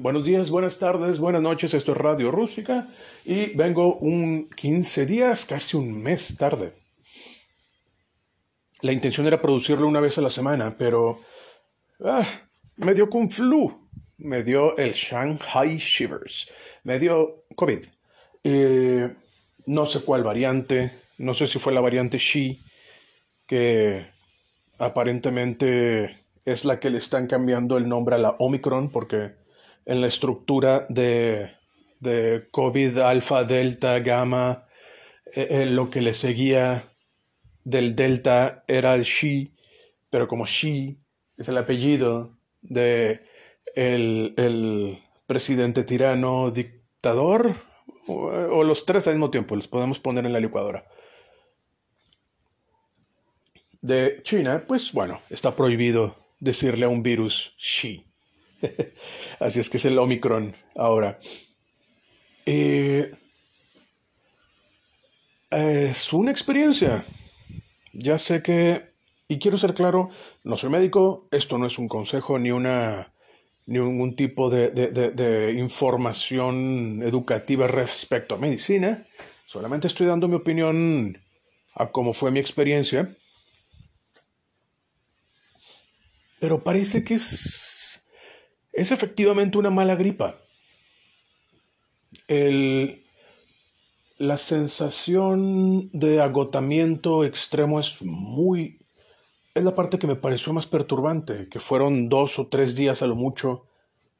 Buenos 0.00 0.24
días, 0.24 0.48
buenas 0.48 0.78
tardes, 0.78 1.18
buenas 1.18 1.42
noches, 1.42 1.74
esto 1.74 1.92
es 1.92 1.98
Radio 1.98 2.30
Rústica 2.30 2.88
y 3.22 3.54
vengo 3.54 3.96
un 3.96 4.48
15 4.48 5.04
días, 5.04 5.44
casi 5.44 5.76
un 5.76 5.92
mes 5.92 6.38
tarde. 6.38 6.72
La 8.80 8.92
intención 8.92 9.26
era 9.26 9.42
producirlo 9.42 9.86
una 9.86 10.00
vez 10.00 10.16
a 10.16 10.22
la 10.22 10.30
semana, 10.30 10.74
pero 10.78 11.20
ah, 12.02 12.26
me 12.76 12.94
dio 12.94 13.10
con 13.10 13.28
flu, 13.28 13.90
me 14.16 14.42
dio 14.42 14.74
el 14.78 14.94
Shanghai 14.94 15.76
Shivers, 15.76 16.50
me 16.84 16.98
dio 16.98 17.44
COVID. 17.54 17.84
Eh, 18.42 19.14
no 19.66 19.84
sé 19.84 20.00
cuál 20.00 20.24
variante, 20.24 20.92
no 21.18 21.34
sé 21.34 21.46
si 21.46 21.58
fue 21.58 21.74
la 21.74 21.82
variante 21.82 22.16
Xi, 22.16 22.58
que 23.46 24.06
aparentemente 24.78 26.24
es 26.46 26.64
la 26.64 26.80
que 26.80 26.88
le 26.88 26.96
están 26.96 27.26
cambiando 27.26 27.76
el 27.76 27.86
nombre 27.86 28.14
a 28.14 28.18
la 28.18 28.30
Omicron, 28.38 28.90
porque 28.90 29.39
en 29.84 30.00
la 30.00 30.06
estructura 30.06 30.86
de, 30.88 31.50
de 32.00 32.48
COVID, 32.50 32.98
alfa, 32.98 33.44
delta, 33.44 33.98
gamma, 34.00 34.66
eh, 35.34 35.48
eh, 35.50 35.66
lo 35.66 35.90
que 35.90 36.00
le 36.00 36.14
seguía 36.14 36.84
del 37.64 37.94
delta 37.94 38.64
era 38.66 38.94
el 38.94 39.04
Xi, 39.04 39.54
pero 40.08 40.26
como 40.26 40.44
Xi 40.44 40.98
es 41.36 41.48
el 41.48 41.58
apellido 41.58 42.36
de 42.62 43.20
el, 43.74 44.34
el 44.36 44.98
presidente 45.26 45.84
tirano, 45.84 46.50
dictador, 46.50 47.54
o, 48.06 48.26
o, 48.26 48.64
los 48.64 48.84
tres 48.86 49.06
al 49.06 49.14
mismo 49.14 49.30
tiempo, 49.30 49.54
los 49.54 49.68
podemos 49.68 50.00
poner 50.00 50.26
en 50.26 50.32
la 50.32 50.40
licuadora. 50.40 50.84
De 53.80 54.20
China, 54.24 54.64
pues 54.66 54.92
bueno, 54.92 55.20
está 55.30 55.54
prohibido 55.54 56.16
decirle 56.40 56.86
a 56.86 56.88
un 56.88 57.02
virus 57.02 57.54
Xi. 57.56 58.09
Así 59.40 59.60
es 59.60 59.70
que 59.70 59.76
es 59.76 59.84
el 59.84 59.98
Omicron 59.98 60.54
ahora. 60.76 61.18
Eh, 62.46 63.12
es 65.50 66.12
una 66.12 66.30
experiencia. 66.30 67.04
Ya 67.92 68.18
sé 68.18 68.42
que, 68.42 68.92
y 69.28 69.38
quiero 69.38 69.58
ser 69.58 69.74
claro, 69.74 70.10
no 70.44 70.56
soy 70.56 70.70
médico, 70.70 71.28
esto 71.30 71.58
no 71.58 71.66
es 71.66 71.78
un 71.78 71.88
consejo 71.88 72.38
ni 72.38 72.50
una 72.50 73.12
ni 73.66 73.78
ningún 73.78 74.16
tipo 74.16 74.50
de, 74.50 74.70
de, 74.70 74.88
de, 75.10 75.52
información 75.52 77.02
educativa 77.04 77.68
respecto 77.68 78.34
a 78.34 78.38
medicina. 78.38 79.06
Solamente 79.46 79.86
estoy 79.86 80.08
dando 80.08 80.26
mi 80.26 80.34
opinión 80.34 81.16
a 81.74 81.86
cómo 81.92 82.12
fue 82.12 82.32
mi 82.32 82.40
experiencia. 82.40 83.16
Pero 86.40 86.64
parece 86.64 87.04
que 87.04 87.14
es 87.14 87.99
es 88.80 88.92
efectivamente 88.92 89.58
una 89.58 89.68
mala 89.68 89.94
gripa. 89.94 90.36
El, 92.28 93.04
la 94.16 94.38
sensación 94.38 95.90
de 95.92 96.22
agotamiento 96.22 97.24
extremo 97.24 97.78
es 97.78 98.00
muy... 98.02 98.80
Es 99.54 99.64
la 99.64 99.74
parte 99.74 99.98
que 99.98 100.06
me 100.06 100.16
pareció 100.16 100.52
más 100.52 100.66
perturbante, 100.66 101.48
que 101.48 101.60
fueron 101.60 102.08
dos 102.08 102.38
o 102.38 102.46
tres 102.46 102.74
días 102.74 103.02
a 103.02 103.06
lo 103.06 103.16
mucho 103.16 103.66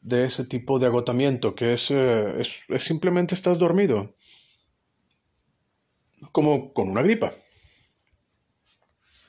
de 0.02 0.26
ese 0.26 0.44
tipo 0.44 0.78
de 0.78 0.86
agotamiento, 0.86 1.54
que 1.54 1.72
es, 1.72 1.90
eh, 1.90 2.40
es, 2.40 2.66
es 2.68 2.82
simplemente 2.82 3.34
estás 3.34 3.58
dormido, 3.58 4.14
como 6.32 6.74
con 6.74 6.90
una 6.90 7.02
gripa. 7.02 7.32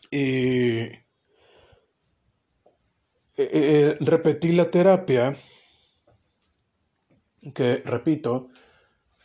Y 0.10 1.01
eh, 3.54 3.98
repetí 4.00 4.54
la 4.54 4.70
terapia, 4.72 5.36
que 7.54 7.82
repito, 7.86 8.50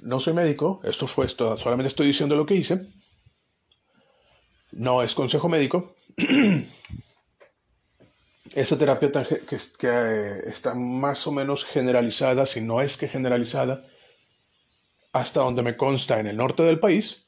no 0.00 0.18
soy 0.18 0.34
médico, 0.34 0.80
esto 0.84 1.06
fue 1.06 1.26
esto, 1.26 1.56
solamente 1.56 1.88
estoy 1.88 2.08
diciendo 2.08 2.34
lo 2.34 2.44
que 2.44 2.56
hice, 2.56 2.88
no 4.72 5.02
es 5.02 5.14
consejo 5.14 5.48
médico. 5.48 5.94
Esa 8.54 8.78
terapia 8.78 9.10
que, 9.10 9.58
que 9.78 9.88
eh, 9.88 10.42
está 10.46 10.74
más 10.74 11.26
o 11.26 11.32
menos 11.32 11.64
generalizada, 11.64 12.46
si 12.46 12.60
no 12.60 12.80
es 12.80 12.96
que 12.96 13.08
generalizada, 13.08 13.84
hasta 15.12 15.40
donde 15.40 15.62
me 15.62 15.76
consta 15.76 16.18
en 16.20 16.26
el 16.26 16.36
norte 16.36 16.62
del 16.62 16.78
país, 16.80 17.26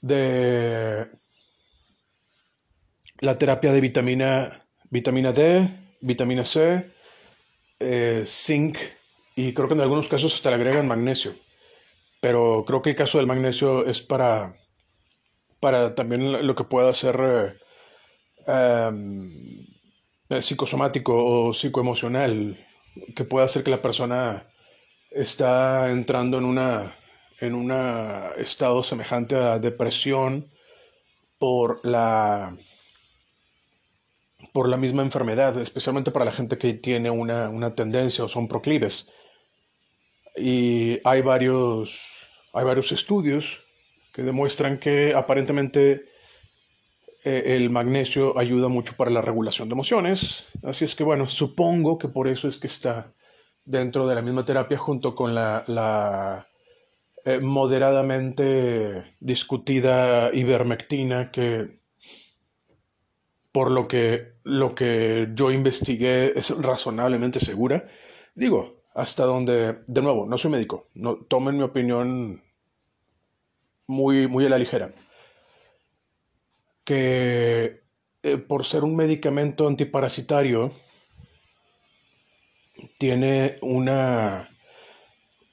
de 0.00 1.08
la 3.20 3.38
terapia 3.38 3.72
de 3.72 3.80
vitamina 3.80 4.63
vitamina 4.94 5.32
D, 5.32 5.68
vitamina 6.00 6.44
C, 6.44 6.88
eh, 7.80 8.22
zinc 8.24 8.78
y 9.34 9.52
creo 9.52 9.66
que 9.66 9.74
en 9.74 9.80
algunos 9.80 10.08
casos 10.08 10.32
hasta 10.32 10.50
le 10.50 10.56
agregan 10.56 10.86
magnesio. 10.86 11.34
Pero 12.20 12.64
creo 12.64 12.80
que 12.80 12.90
el 12.90 12.96
caso 12.96 13.18
del 13.18 13.26
magnesio 13.26 13.84
es 13.86 14.00
para, 14.00 14.56
para 15.58 15.96
también 15.96 16.46
lo 16.46 16.54
que 16.54 16.62
pueda 16.62 16.92
ser 16.92 17.58
eh, 18.46 18.88
um, 18.88 19.66
psicosomático 20.40 21.12
o 21.12 21.52
psicoemocional, 21.52 22.64
que 23.16 23.24
pueda 23.24 23.46
hacer 23.46 23.64
que 23.64 23.72
la 23.72 23.82
persona 23.82 24.46
está 25.10 25.90
entrando 25.90 26.38
en 26.38 26.44
una 26.44 26.96
en 27.40 27.56
un 27.56 27.72
estado 28.36 28.84
semejante 28.84 29.34
a 29.34 29.58
depresión 29.58 30.52
por 31.38 31.80
la 31.84 32.56
por 34.54 34.68
la 34.68 34.76
misma 34.76 35.02
enfermedad, 35.02 35.60
especialmente 35.60 36.12
para 36.12 36.24
la 36.24 36.32
gente 36.32 36.56
que 36.58 36.74
tiene 36.74 37.10
una, 37.10 37.48
una 37.48 37.74
tendencia 37.74 38.22
o 38.22 38.28
son 38.28 38.46
proclives. 38.46 39.10
Y 40.36 41.00
hay 41.02 41.22
varios, 41.22 42.28
hay 42.52 42.64
varios 42.64 42.92
estudios 42.92 43.64
que 44.12 44.22
demuestran 44.22 44.78
que 44.78 45.12
aparentemente 45.12 46.04
eh, 47.24 47.56
el 47.56 47.68
magnesio 47.70 48.38
ayuda 48.38 48.68
mucho 48.68 48.94
para 48.96 49.10
la 49.10 49.20
regulación 49.20 49.68
de 49.68 49.72
emociones. 49.72 50.46
Así 50.62 50.84
es 50.84 50.94
que 50.94 51.02
bueno, 51.02 51.26
supongo 51.26 51.98
que 51.98 52.06
por 52.06 52.28
eso 52.28 52.46
es 52.46 52.58
que 52.60 52.68
está 52.68 53.12
dentro 53.64 54.06
de 54.06 54.14
la 54.14 54.22
misma 54.22 54.44
terapia 54.44 54.78
junto 54.78 55.16
con 55.16 55.34
la, 55.34 55.64
la 55.66 56.46
eh, 57.24 57.40
moderadamente 57.40 59.16
discutida 59.18 60.32
ivermectina 60.32 61.32
que 61.32 61.80
por 63.50 63.72
lo 63.72 63.88
que 63.88 64.33
lo 64.44 64.74
que 64.74 65.30
yo 65.34 65.50
investigué 65.50 66.38
es 66.38 66.50
razonablemente 66.58 67.40
segura. 67.40 67.88
Digo, 68.34 68.84
hasta 68.94 69.24
donde, 69.24 69.80
de 69.86 70.02
nuevo, 70.02 70.26
no 70.26 70.38
soy 70.38 70.50
médico, 70.50 70.88
no, 70.94 71.16
tomen 71.16 71.56
mi 71.56 71.62
opinión 71.62 72.42
muy, 73.86 74.28
muy 74.28 74.46
a 74.46 74.50
la 74.50 74.58
ligera. 74.58 74.92
Que 76.84 77.82
eh, 78.22 78.36
por 78.36 78.64
ser 78.64 78.84
un 78.84 78.94
medicamento 78.94 79.66
antiparasitario, 79.66 80.70
tiene 82.98 83.56
una, 83.62 84.50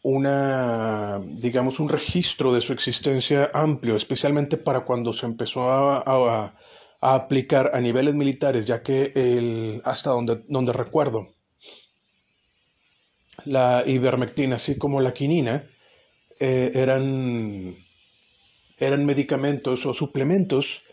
una, 0.04 1.22
digamos, 1.26 1.80
un 1.80 1.90
registro 1.90 2.54
de 2.54 2.62
su 2.62 2.74
existencia 2.74 3.50
amplio, 3.54 3.96
especialmente 3.96 4.58
para 4.58 4.82
cuando 4.82 5.14
se 5.14 5.26
empezó 5.26 5.72
a, 5.72 6.00
a 6.00 6.56
a 7.02 7.16
aplicar 7.16 7.72
a 7.74 7.82
niveles 7.82 8.16
militares, 8.16 8.66
ya 8.66 8.82
que 8.84 9.12
el, 9.16 9.82
hasta 9.84 10.12
donde, 10.12 10.44
donde 10.48 10.72
recuerdo, 10.72 11.30
la 13.46 13.84
ivermectina, 13.86 14.58
así 14.58 14.78
como 14.78 15.02
la 15.02 15.14
quinina, 15.14 15.64
eh, 16.40 16.72
eran, 16.76 17.76
eran 18.78 19.06
medicamentos 19.06 19.86
o 19.86 19.94
suplementos 19.94 20.84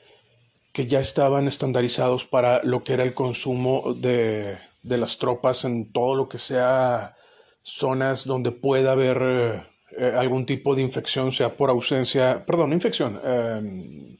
que 0.73 0.87
ya 0.87 1.01
estaban 1.01 1.47
estandarizados 1.47 2.25
para 2.25 2.63
lo 2.65 2.85
que 2.85 2.95
era 2.95 3.05
el 3.05 3.15
consumo 3.15 3.95
de, 3.95 4.59
de 4.83 4.99
las 4.99 5.19
tropas 5.19 5.65
en 5.65 5.93
todo 5.93 6.15
lo 6.15 6.29
que 6.29 6.39
sea 6.39 7.17
zonas 7.63 8.25
donde 8.25 8.53
pueda 8.53 8.93
haber 8.93 9.67
eh, 9.97 10.13
algún 10.17 10.47
tipo 10.47 10.75
de 10.75 10.83
infección, 10.83 11.33
sea 11.33 11.57
por 11.57 11.71
ausencia, 11.71 12.45
perdón, 12.47 12.73
infección, 12.73 13.21
eh, 13.23 14.19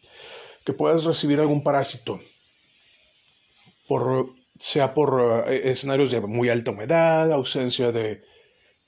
que 0.69 0.75
puedas 0.75 1.05
recibir 1.05 1.41
algún 1.41 1.63
parásito, 1.63 2.21
por, 3.87 4.35
sea 4.59 4.93
por 4.93 5.47
eh, 5.49 5.71
escenarios 5.71 6.11
de 6.11 6.21
muy 6.21 6.51
alta 6.51 6.73
humedad, 6.73 7.33
ausencia 7.33 7.91
de, 7.91 8.23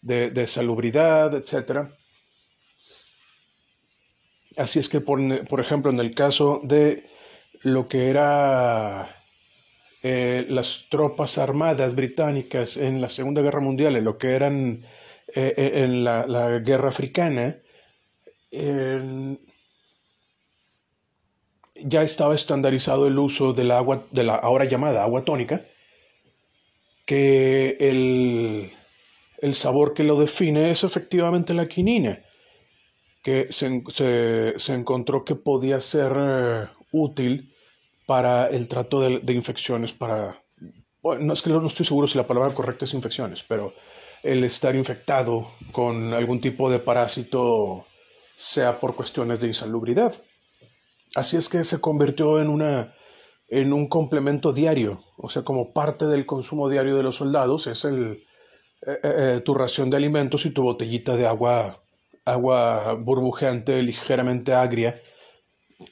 de, 0.03 0.47
salubridad, 0.47 1.35
etc. 1.35 1.89
Así 4.59 4.79
es 4.79 4.91
que, 4.91 5.01
por, 5.01 5.19
por, 5.47 5.61
ejemplo, 5.61 5.91
en 5.91 6.01
el 6.01 6.15
caso 6.15 6.61
de 6.65 7.09
lo 7.63 7.89
que 7.89 8.11
era 8.11 9.25
eh, 10.03 10.45
las 10.51 10.85
tropas 10.91 11.39
armadas 11.39 11.95
británicas 11.95 12.77
en 12.77 13.01
la 13.01 13.09
Segunda 13.09 13.41
Guerra 13.41 13.61
Mundial, 13.61 13.97
en 13.97 14.05
lo 14.05 14.19
que 14.19 14.33
eran 14.33 14.85
eh, 15.35 15.55
en 15.57 16.05
la, 16.05 16.27
la, 16.27 16.59
guerra 16.59 16.91
africana, 16.91 17.57
ya 21.85 22.03
estaba 22.03 22.35
estandarizado 22.35 23.07
el 23.07 23.19
uso 23.19 23.53
del 23.53 23.71
agua, 23.71 24.07
de 24.11 24.25
la 24.25 24.35
ahora 24.37 24.65
llamada 24.65 25.03
agua 25.03 25.25
tónica, 25.25 25.65
que 27.07 27.77
el, 27.81 28.71
el 29.41 29.55
sabor 29.55 29.95
que 29.95 30.05
lo 30.05 30.19
define 30.19 30.71
es 30.71 30.85
efectivamente 30.85 31.55
la 31.55 31.67
quinina, 31.67 32.23
que 33.23 33.49
se, 33.51 34.75
encontró 34.75 35.25
que 35.25 35.35
podía 35.35 35.81
ser 35.81 36.13
eh, 36.17 36.69
útil 36.93 37.55
para 38.07 38.47
el 38.49 38.69
trato 38.69 39.01
de, 39.01 39.33
infecciones, 39.33 39.93
para... 39.93 40.43
Bueno, 41.03 41.25
no 41.25 41.33
es 41.33 41.43
que 41.43 41.51
no 41.51 41.67
estoy 41.67 41.87
seguro 41.87 42.07
si 42.07 42.19
la 42.19 42.27
palabra 42.27 42.53
correcta 42.53 42.85
es 42.85 42.93
infecciones, 42.93 43.43
pero 43.43 43.73
el 44.23 44.45
estar 44.45 44.77
infectado 44.77 45.51
con 45.73 46.13
algún 46.13 46.41
tipo 46.41 46.71
de 46.71 46.79
parásito, 46.79 47.87
sea 48.37 48.79
por 48.79 48.95
cuestiones 48.95 49.41
de 49.41 49.49
insalubridad. 49.49 50.15
Así 51.15 51.37
es 51.37 51.49
que 51.49 51.65
se 51.65 51.81
convirtió 51.81 52.41
en 52.41 52.49
una 52.49 52.95
en 53.49 53.73
un 53.73 53.89
complemento 53.89 54.53
diario, 54.53 55.01
o 55.17 55.29
sea, 55.29 55.43
como 55.43 55.73
parte 55.73 56.07
del 56.07 56.25
consumo 56.25 56.69
diario 56.69 56.97
de 56.97 57.03
los 57.03 57.17
soldados 57.17 57.67
es 57.67 57.85
el, 57.85 58.23
eh, 58.87 58.93
eh, 58.93 58.99
eh, 59.03 59.41
tu 59.45 59.53
ración 59.53 59.91
de 59.91 59.99
alimentos 59.99 60.47
y 60.47 60.51
tu 60.51 60.63
botellita 60.63 61.15
de 61.17 61.27
agua, 61.27 61.83
agua 62.25 62.95
burbujeante, 62.95 63.83
ligeramente 63.83 64.55
agria, 64.55 64.99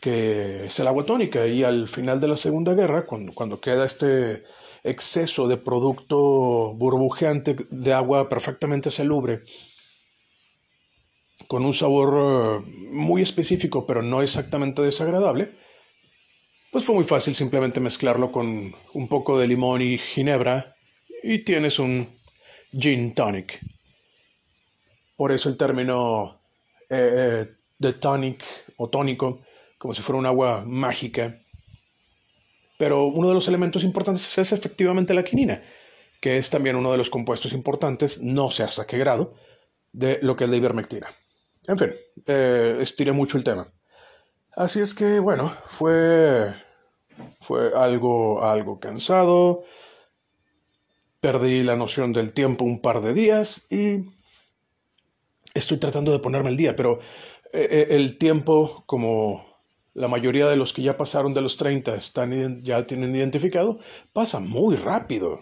que 0.01 0.65
es 0.65 0.81
el 0.81 0.87
agua 0.87 1.05
tónica. 1.05 1.47
Y 1.47 1.65
al 1.65 1.89
final 1.89 2.19
de 2.21 2.29
la 2.29 2.37
Segunda 2.37 2.73
Guerra, 2.73 3.05
cuando, 3.05 3.35
cuando 3.35 3.61
queda 3.61 3.85
este 3.85 4.45
exceso 4.85 5.49
de 5.49 5.59
producto 5.59 6.73
burbujeante 6.75 7.57
de 7.71 7.93
agua 7.93 8.29
perfectamente 8.31 8.91
salubre, 8.91 9.43
con 11.49 11.65
un 11.65 11.73
sabor 11.73 12.63
muy 12.67 13.23
específico, 13.23 13.87
pero 13.87 14.03
no 14.03 14.23
exactamente 14.23 14.83
desagradable, 14.83 15.57
pues 16.71 16.85
fue 16.85 16.95
muy 16.95 17.05
fácil 17.05 17.35
simplemente 17.35 17.81
mezclarlo 17.81 18.31
con 18.31 18.75
un 18.93 19.09
poco 19.09 19.39
de 19.39 19.49
limón 19.49 19.81
y 19.81 19.97
ginebra 19.97 20.77
y 21.23 21.39
tienes 21.39 21.79
un 21.79 22.21
gin 22.71 23.15
tonic. 23.15 23.59
Por 25.17 25.33
eso 25.33 25.49
el 25.49 25.57
término 25.57 26.43
eh, 26.91 27.11
eh, 27.17 27.47
de 27.79 27.93
tonic 27.95 28.45
o 28.77 28.91
tónico, 28.91 29.41
como 29.79 29.95
si 29.95 30.03
fuera 30.03 30.19
un 30.19 30.27
agua 30.27 30.65
mágica. 30.67 31.41
Pero 32.79 33.07
uno 33.07 33.29
de 33.29 33.35
los 33.35 33.49
elementos 33.49 33.83
importantes 33.85 34.37
es 34.37 34.53
efectivamente 34.53 35.15
la 35.15 35.25
quinina, 35.25 35.63
que 36.21 36.37
es 36.37 36.51
también 36.51 36.77
uno 36.77 36.93
de 36.93 36.99
los 36.99 37.09
compuestos 37.09 37.55
importantes, 37.55 38.23
no 38.23 38.51
sé 38.51 38.65
hasta 38.65 38.87
qué 38.87 38.99
grado, 38.99 39.35
de 39.93 40.19
lo 40.21 40.37
que 40.37 40.45
es 40.45 40.51
la 40.51 40.57
ivermectina. 40.57 41.09
En 41.69 41.77
fin, 41.77 41.91
eh, 42.27 42.79
estiré 42.81 43.13
mucho 43.13 43.37
el 43.37 43.45
tema. 43.45 43.71
Así 44.57 44.81
es 44.81 44.95
que, 44.95 45.21
bueno, 45.21 45.55
fue, 45.67 46.55
fue 47.41 47.73
algo, 47.77 48.43
algo 48.43 48.81
cansado. 48.81 49.65
Perdí 51.21 51.63
la 51.63 51.77
noción 51.77 52.15
del 52.15 52.33
tiempo 52.33 52.65
un 52.65 52.81
par 52.81 53.03
de 53.03 53.13
días 53.13 53.67
y 53.71 54.07
estoy 55.53 55.77
tratando 55.77 56.11
de 56.11 56.21
ponerme 56.21 56.49
el 56.49 56.57
día, 56.57 56.75
pero 56.75 57.01
eh, 57.53 57.69
eh, 57.71 57.87
el 57.91 58.17
tiempo, 58.17 58.85
como 58.87 59.45
la 59.93 60.09
mayoría 60.09 60.49
de 60.49 60.57
los 60.57 60.73
que 60.73 60.83
ya 60.83 60.97
pasaron 60.97 61.35
de 61.35 61.43
los 61.43 61.59
30 61.59 61.95
están, 61.95 62.63
ya 62.63 62.87
tienen 62.87 63.15
identificado, 63.15 63.79
pasa 64.15 64.41
muy 64.41 64.77
rápido. 64.77 65.41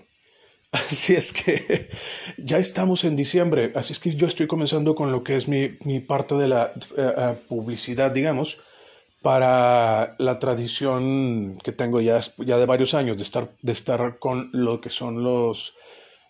Así 0.77 1.15
es 1.15 1.33
que 1.33 1.89
ya 2.37 2.59
estamos 2.59 3.05
en 3.05 3.17
diciembre, 3.17 3.73
así 3.75 3.93
es 3.95 3.99
que 3.99 4.15
yo 4.15 4.27
estoy 4.27 4.47
comenzando 4.47 4.95
con 4.95 5.11
lo 5.11 5.25
que 5.25 5.37
es 5.37 5.49
mi, 5.49 6.01
parte 6.01 6.35
de 6.35 6.49
la 6.49 6.73
eh, 6.97 7.35
publicidad, 7.49 8.11
digamos, 8.11 8.61
para 9.23 10.17
la 10.19 10.39
tradición 10.39 11.59
que 11.65 11.73
tengo 11.73 12.01
ya, 12.01 12.21
ya 12.39 12.59
de 12.59 12.67
varios 12.67 12.95
años 12.95 13.17
de 13.17 13.23
estar, 13.23 13.57
de 13.63 13.73
estar 13.73 14.19
con 14.19 14.51
lo 14.53 14.81
que 14.81 14.91
son 14.91 15.25
los 15.25 15.75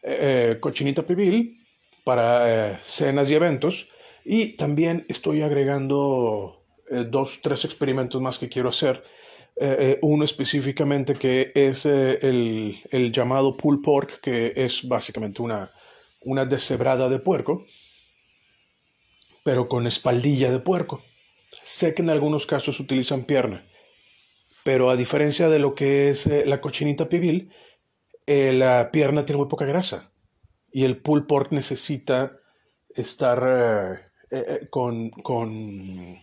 eh, 0.02 0.52
eh 0.54 0.60
cochinita 0.60 1.02
pibil 1.02 1.66
para 2.04 2.28
eh, 2.46 2.78
cenas 2.82 3.28
y 3.30 3.34
eventos. 3.34 3.88
Y 4.24 4.56
también 4.56 5.04
estoy 5.08 5.42
agregando 5.42 6.64
eh, 6.88 7.04
dos, 7.08 7.40
tres 7.42 7.64
experimentos 7.64 8.22
más 8.22 8.38
que 8.38 8.48
quiero 8.48 8.68
hacer. 8.68 9.02
Uno 10.02 10.24
específicamente 10.24 11.14
que 11.14 11.52
es 11.54 11.86
el, 11.86 12.76
el, 12.90 13.12
llamado 13.12 13.56
pulled 13.56 13.80
pork, 13.82 14.20
que 14.20 14.52
es 14.54 14.86
básicamente 14.86 15.40
una, 15.40 15.72
una 16.20 16.44
deshebrada 16.44 17.08
de 17.08 17.20
puerco, 17.20 17.64
pero 19.44 19.68
con 19.68 19.86
espaldilla 19.86 20.50
de 20.50 20.58
puerco. 20.58 21.02
Sé 21.62 21.94
que 21.94 22.02
en 22.02 22.10
algunos 22.10 22.46
casos 22.46 22.80
utilizan 22.80 23.24
pierna, 23.24 23.64
pero 24.64 24.90
a 24.90 24.96
diferencia 24.96 25.48
de 25.48 25.60
lo 25.60 25.74
que 25.74 26.10
es 26.10 26.26
eh, 26.26 26.44
la 26.44 26.60
cochinita 26.60 27.08
pibil, 27.08 27.52
eh, 28.26 28.52
la 28.52 28.90
pierna 28.90 29.24
tiene 29.24 29.38
muy 29.38 29.48
poca 29.48 29.64
grasa 29.64 30.12
y 30.72 30.84
el 30.84 30.98
pulled 30.98 31.26
pork 31.26 31.52
necesita 31.52 32.40
estar 32.90 34.10
eh, 34.30 34.66
con, 34.68 35.10
con 35.10 36.18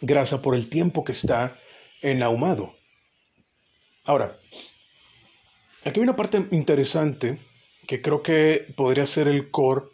grasa 0.00 0.42
por 0.42 0.56
el 0.56 0.68
tiempo 0.68 1.04
que 1.04 1.12
está 1.12 1.56
en 2.02 2.22
ahumado. 2.22 2.74
Ahora, 4.04 4.38
aquí 5.84 6.00
hay 6.00 6.04
una 6.04 6.16
parte 6.16 6.46
interesante 6.50 7.38
que 7.86 8.02
creo 8.02 8.22
que 8.22 8.72
podría 8.76 9.06
ser 9.06 9.28
el 9.28 9.50
core 9.50 9.86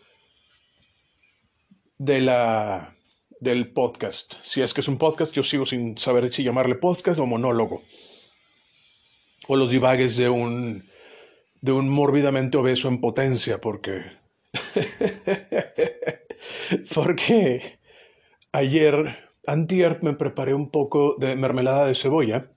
de 1.98 2.20
la 2.20 2.94
del 3.40 3.72
podcast. 3.72 4.34
Si 4.42 4.62
es 4.62 4.74
que 4.74 4.80
es 4.80 4.88
un 4.88 4.98
podcast, 4.98 5.32
yo 5.32 5.42
sigo 5.42 5.66
sin 5.66 5.96
saber 5.96 6.32
si 6.32 6.42
llamarle 6.42 6.74
podcast 6.74 7.20
o 7.20 7.26
monólogo. 7.26 7.82
O 9.46 9.56
los 9.56 9.70
divagues 9.70 10.16
de 10.16 10.28
un, 10.28 10.88
de 11.60 11.72
un 11.72 11.88
mórbidamente 11.88 12.58
obeso 12.58 12.88
en 12.88 13.00
potencia, 13.00 13.60
porque... 13.60 14.02
porque 16.94 17.78
ayer, 18.52 19.27
antier, 19.48 19.98
me 20.02 20.12
preparé 20.14 20.54
un 20.54 20.70
poco 20.70 21.16
de 21.18 21.34
mermelada 21.36 21.86
de 21.86 21.94
cebolla. 21.94 22.52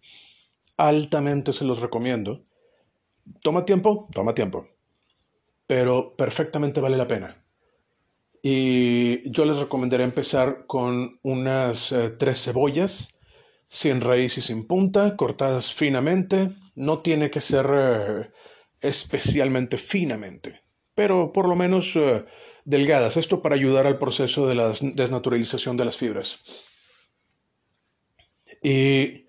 Altamente 0.78 1.54
se 1.54 1.66
los 1.66 1.82
recomiendo. 1.82 2.44
Toma 3.42 3.66
tiempo, 3.66 4.08
toma 4.14 4.34
tiempo. 4.34 4.68
Pero 5.68 6.16
perfectamente 6.16 6.82
vale 6.82 6.98
la 6.98 7.08
pena. 7.08 7.46
Y 8.44 9.30
yo 9.30 9.46
les 9.46 9.58
recomendaría 9.58 10.06
empezar 10.06 10.66
con 10.66 11.20
unas 11.22 11.92
eh, 11.92 12.10
tres 12.10 12.44
cebollas, 12.44 13.20
sin 13.68 14.02
raíz 14.02 14.38
y 14.38 14.42
sin 14.42 14.68
punta, 14.68 15.16
cortadas 15.16 15.74
finamente. 15.74 16.50
No 16.76 17.00
tiene 17.00 17.30
que 17.30 17.42
ser 17.42 17.68
eh, 17.72 18.32
especialmente 18.82 19.78
finamente, 19.78 20.64
pero 20.96 21.32
por 21.32 21.48
lo 21.48 21.56
menos 21.56 21.96
eh, 21.96 22.26
delgadas. 22.66 23.16
Esto 23.16 23.42
para 23.42 23.56
ayudar 23.56 23.86
al 23.86 24.00
proceso 24.00 24.48
de 24.48 24.56
la 24.56 24.74
desnaturalización 24.96 25.78
de 25.78 25.86
las 25.86 25.98
fibras. 25.98 26.40
Y 28.62 29.26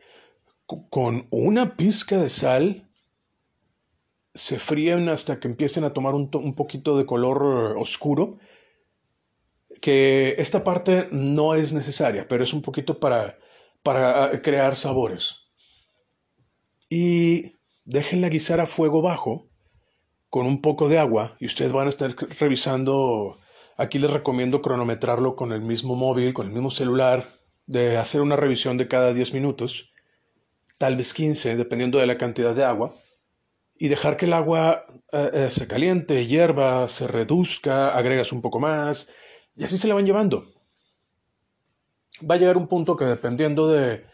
con 0.90 1.26
una 1.30 1.76
pizca 1.76 2.18
de 2.18 2.28
sal 2.28 2.88
se 4.34 4.58
fríen 4.58 5.08
hasta 5.08 5.40
que 5.40 5.48
empiecen 5.48 5.84
a 5.84 5.92
tomar 5.92 6.14
un, 6.14 6.30
un 6.34 6.54
poquito 6.54 6.96
de 6.96 7.06
color 7.06 7.76
oscuro 7.76 8.38
que 9.82 10.36
esta 10.38 10.62
parte 10.62 11.08
no 11.10 11.54
es 11.54 11.72
necesaria, 11.72 12.26
pero 12.28 12.44
es 12.44 12.52
un 12.52 12.62
poquito 12.62 13.00
para, 13.00 13.38
para 13.82 14.24
ah, 14.24 14.42
crear 14.42 14.76
sabores. 14.76 15.48
Y 16.88 17.58
déjenla 17.84 18.28
guisar 18.28 18.60
a 18.60 18.66
fuego 18.66 19.02
bajo 19.02 19.48
con 20.28 20.46
un 20.46 20.62
poco 20.62 20.88
de 20.88 20.98
agua 20.98 21.36
y 21.40 21.46
ustedes 21.46 21.72
van 21.72 21.88
a 21.88 21.90
estar 21.90 22.14
revisando, 22.38 23.38
aquí 23.76 23.98
les 23.98 24.10
recomiendo 24.10 24.62
cronometrarlo 24.62 25.34
con 25.34 25.52
el 25.52 25.62
mismo 25.62 25.96
móvil, 25.96 26.32
con 26.32 26.46
el 26.46 26.52
mismo 26.52 26.70
celular, 26.70 27.41
de 27.66 27.96
hacer 27.96 28.20
una 28.20 28.36
revisión 28.36 28.76
de 28.76 28.88
cada 28.88 29.12
10 29.12 29.34
minutos, 29.34 29.92
tal 30.78 30.96
vez 30.96 31.14
15, 31.14 31.56
dependiendo 31.56 31.98
de 31.98 32.06
la 32.06 32.18
cantidad 32.18 32.54
de 32.54 32.64
agua, 32.64 32.94
y 33.76 33.88
dejar 33.88 34.16
que 34.16 34.26
el 34.26 34.32
agua 34.32 34.84
eh, 35.12 35.30
eh, 35.32 35.50
se 35.50 35.66
caliente, 35.66 36.26
hierva, 36.26 36.86
se 36.88 37.06
reduzca, 37.06 37.96
agregas 37.96 38.32
un 38.32 38.42
poco 38.42 38.60
más, 38.60 39.08
y 39.56 39.64
así 39.64 39.78
se 39.78 39.88
la 39.88 39.94
van 39.94 40.06
llevando. 40.06 40.52
Va 42.28 42.36
a 42.36 42.38
llegar 42.38 42.56
un 42.56 42.68
punto 42.68 42.96
que 42.96 43.04
dependiendo 43.04 43.68
de 43.68 44.04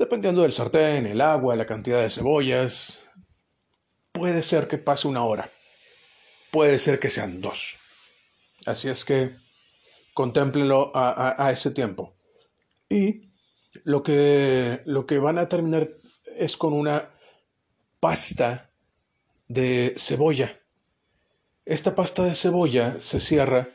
dependiendo 0.00 0.40
del 0.42 0.52
sartén, 0.52 1.06
el 1.06 1.20
agua, 1.20 1.54
la 1.56 1.66
cantidad 1.66 2.00
de 2.00 2.08
cebollas, 2.08 3.02
puede 4.12 4.40
ser 4.40 4.66
que 4.66 4.78
pase 4.78 5.06
una 5.06 5.24
hora. 5.24 5.50
Puede 6.50 6.78
ser 6.78 6.98
que 6.98 7.10
sean 7.10 7.42
dos. 7.42 7.78
Así 8.64 8.88
es 8.88 9.04
que 9.04 9.36
contémplenlo 10.14 10.90
a, 10.94 11.50
ese 11.52 11.70
tiempo. 11.70 12.14
Y 12.90 13.30
lo 13.84 14.02
que, 14.02 14.82
lo 14.84 15.06
que 15.06 15.18
van 15.18 15.38
a 15.38 15.46
terminar 15.46 15.88
es 16.36 16.56
con 16.56 16.72
una 16.72 17.08
pasta 18.00 18.70
de 19.46 19.94
cebolla. 19.96 20.60
Esta 21.64 21.94
pasta 21.94 22.24
de 22.24 22.34
cebolla 22.34 23.00
se 23.00 23.20
cierra 23.20 23.68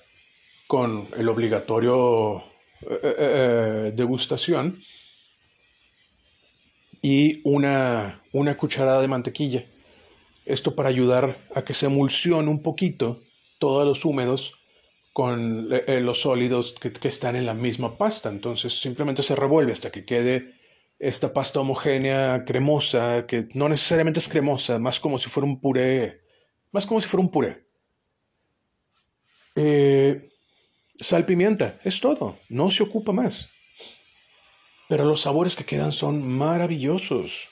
con 0.68 1.08
el 1.16 1.30
obligatorio 1.30 2.40
eh, 2.82 3.00
eh, 3.04 3.16
eh, 3.18 3.92
degustación 3.96 4.80
y 7.02 7.40
una, 7.46 8.22
una 8.34 8.58
cucharada 8.58 9.02
de 9.02 9.08
mantequilla. 9.08 9.66
Esto 10.44 10.76
para 10.76 10.90
ayudar 10.90 11.48
a 11.56 11.64
que 11.64 11.74
se 11.74 11.86
emulsione 11.86 12.50
un 12.50 12.62
poquito 12.62 13.22
todos 13.60 13.88
los 13.88 14.04
húmedos 14.04 14.65
con 15.16 15.74
eh, 15.74 15.86
eh, 15.88 16.02
los 16.02 16.24
sólidos 16.24 16.74
que, 16.74 16.92
que, 16.92 17.08
están 17.08 17.38
en 17.38 17.46
la 17.46 17.54
misma 17.54 17.98
pasta. 17.98 18.28
Entonces 18.28 18.82
simplemente 18.82 19.24
se 19.24 19.34
revuelve 19.34 19.72
hasta 19.72 19.90
que 19.90 20.04
quede 20.04 20.56
esta 21.00 21.32
pasta 21.32 21.62
homogénea, 21.62 22.44
cremosa, 22.44 23.26
que 23.26 23.48
no 23.54 23.70
necesariamente 23.70 24.20
es 24.20 24.28
cremosa, 24.28 24.78
más 24.78 25.00
como 25.00 25.18
si 25.18 25.30
fuera 25.30 25.48
un 25.48 25.62
puré, 25.62 26.20
más 26.74 26.86
como 26.86 27.00
si 27.00 27.08
fuera 27.08 27.24
un 27.24 27.32
puré. 27.32 27.66
Eh, 29.56 30.32
sal, 31.00 31.26
pimienta, 31.26 31.80
es 31.86 32.02
todo, 32.02 32.38
no 32.50 32.70
se 32.70 32.84
ocupa 32.84 33.14
más. 33.14 33.50
Pero 34.90 35.06
los 35.06 35.22
sabores 35.22 35.56
que 35.56 35.64
quedan 35.64 35.94
son 35.94 36.28
maravillosos. 36.28 37.48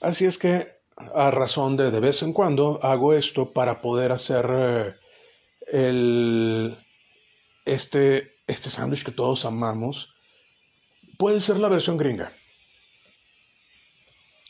Así 0.00 0.24
es 0.24 0.36
que, 0.36 0.66
a 1.14 1.30
razón 1.30 1.76
de 1.76 1.92
de 1.92 2.00
vez 2.00 2.24
en 2.24 2.32
cuando, 2.32 2.80
hago 2.82 3.14
esto 3.14 3.52
para 3.52 3.80
poder 3.80 4.10
hacer 4.10 4.46
eh, 4.50 5.05
el, 5.66 6.76
este, 7.64 8.36
este 8.46 8.70
sándwich 8.70 9.04
que 9.04 9.12
todos 9.12 9.44
amamos. 9.44 10.14
Puede 11.18 11.40
ser 11.40 11.58
la 11.58 11.68
versión 11.68 11.96
gringa. 11.96 12.32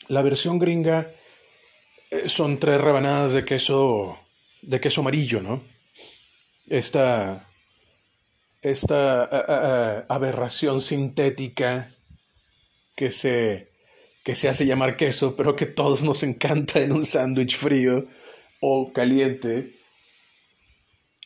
La 0.07 0.21
versión 0.21 0.59
gringa 0.59 1.11
eh, 2.11 2.29
son 2.29 2.59
tres 2.59 2.79
rebanadas 2.79 3.33
de 3.33 3.43
queso, 3.43 4.17
de 4.61 4.79
queso 4.79 5.01
amarillo, 5.01 5.41
¿no? 5.41 5.63
Esta, 6.67 7.49
esta 8.61 9.25
eh, 9.25 9.45
eh, 9.47 10.03
aberración 10.07 10.81
sintética 10.81 11.93
que 12.95 13.11
se, 13.11 13.71
que 14.23 14.35
se 14.35 14.49
hace 14.49 14.65
llamar 14.65 14.97
queso, 14.97 15.35
pero 15.35 15.55
que 15.55 15.65
todos 15.65 16.03
nos 16.03 16.23
encanta 16.23 16.79
en 16.79 16.91
un 16.91 17.05
sándwich 17.05 17.57
frío 17.57 18.07
o 18.61 18.91
caliente. 18.93 19.76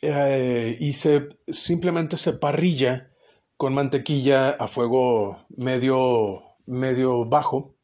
Y 0.02 0.94
se 0.94 1.30
simplemente 1.48 2.18
se 2.18 2.34
parrilla 2.34 3.12
con 3.58 3.74
mantequilla 3.74 4.50
a 4.52 4.68
fuego 4.68 5.46
medio, 5.56 6.44
medio 6.66 7.26
bajo 7.26 7.76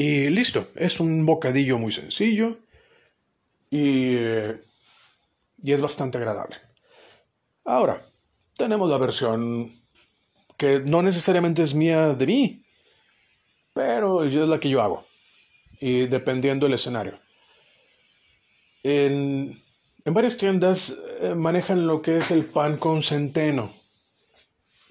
Y 0.00 0.30
listo, 0.30 0.68
es 0.76 1.00
un 1.00 1.26
bocadillo 1.26 1.76
muy 1.76 1.90
sencillo 1.90 2.60
y, 3.68 4.14
y 4.14 5.72
es 5.72 5.82
bastante 5.82 6.18
agradable. 6.18 6.54
Ahora, 7.64 8.06
tenemos 8.56 8.88
la 8.88 8.98
versión 8.98 9.82
que 10.56 10.78
no 10.78 11.02
necesariamente 11.02 11.64
es 11.64 11.74
mía 11.74 12.14
de 12.14 12.26
mí, 12.28 12.62
pero 13.74 14.22
es 14.22 14.34
la 14.48 14.60
que 14.60 14.70
yo 14.70 14.80
hago, 14.80 15.04
y 15.80 16.06
dependiendo 16.06 16.66
del 16.66 16.76
escenario. 16.76 17.18
En, 18.90 19.62
varias 20.06 20.38
tiendas 20.38 20.96
eh, 21.20 21.34
manejan 21.34 21.86
lo 21.86 22.00
que 22.00 22.16
es 22.16 22.30
el 22.30 22.46
pan 22.46 22.78
con 22.78 23.02
centeno, 23.02 23.70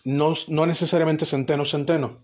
no, 0.04 0.34
no 0.50 0.68
necesariamente 0.68 1.26
centeno 1.26 1.66
centeno. 1.66 2.24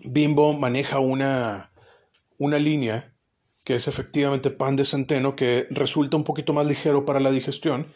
Bimbo 0.00 0.52
maneja 0.52 0.98
una, 0.98 1.72
una 2.36 2.58
línea 2.58 3.14
que 3.64 3.76
es 3.76 3.88
efectivamente 3.88 4.50
pan 4.50 4.76
de 4.76 4.84
centeno 4.84 5.34
que 5.34 5.66
resulta 5.70 6.18
un 6.18 6.24
poquito 6.24 6.52
más 6.52 6.66
ligero 6.66 7.06
para 7.06 7.20
la 7.20 7.30
digestión 7.30 7.86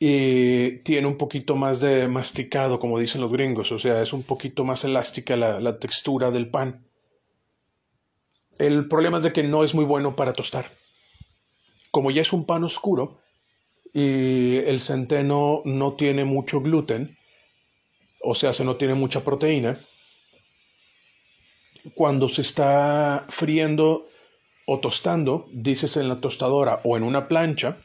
y 0.00 0.78
tiene 0.78 1.06
un 1.06 1.18
poquito 1.18 1.54
más 1.54 1.78
de 1.78 2.08
masticado, 2.08 2.80
como 2.80 2.98
dicen 2.98 3.20
los 3.20 3.30
gringos, 3.30 3.70
o 3.70 3.78
sea, 3.78 4.02
es 4.02 4.12
un 4.12 4.24
poquito 4.24 4.64
más 4.64 4.82
elástica 4.84 5.36
la, 5.36 5.60
la 5.60 5.78
textura 5.78 6.32
del 6.32 6.50
pan. 6.50 6.84
El 8.58 8.88
problema 8.88 9.18
es 9.18 9.22
de 9.22 9.32
que 9.32 9.44
no 9.44 9.62
es 9.62 9.72
muy 9.74 9.84
bueno 9.84 10.16
para 10.16 10.32
tostar. 10.32 10.79
Como 11.90 12.10
ya 12.10 12.22
es 12.22 12.32
un 12.32 12.44
pan 12.46 12.64
oscuro 12.64 13.20
y 13.92 14.56
el 14.58 14.80
centeno 14.80 15.62
no 15.64 15.94
tiene 15.94 16.24
mucho 16.24 16.60
gluten, 16.60 17.16
o 18.22 18.34
sea, 18.34 18.52
se 18.52 18.64
no 18.64 18.76
tiene 18.76 18.94
mucha 18.94 19.24
proteína, 19.24 19.78
cuando 21.94 22.28
se 22.28 22.42
está 22.42 23.26
friendo 23.28 24.06
o 24.66 24.80
tostando, 24.80 25.48
dices 25.52 25.96
en 25.96 26.08
la 26.08 26.20
tostadora 26.20 26.80
o 26.84 26.96
en 26.96 27.02
una 27.02 27.26
plancha, 27.26 27.78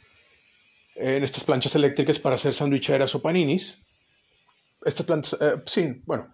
en 0.95 1.24
estas 1.24 1.43
planchas 1.43 1.75
eléctricas 1.75 2.19
para 2.19 2.35
hacer 2.35 2.53
sandwicheras 2.53 3.15
o 3.15 3.21
paninis. 3.21 3.81
Estas 4.83 5.05
planchas, 5.05 5.41
eh, 5.41 5.62
sí, 5.65 6.01
bueno, 6.05 6.31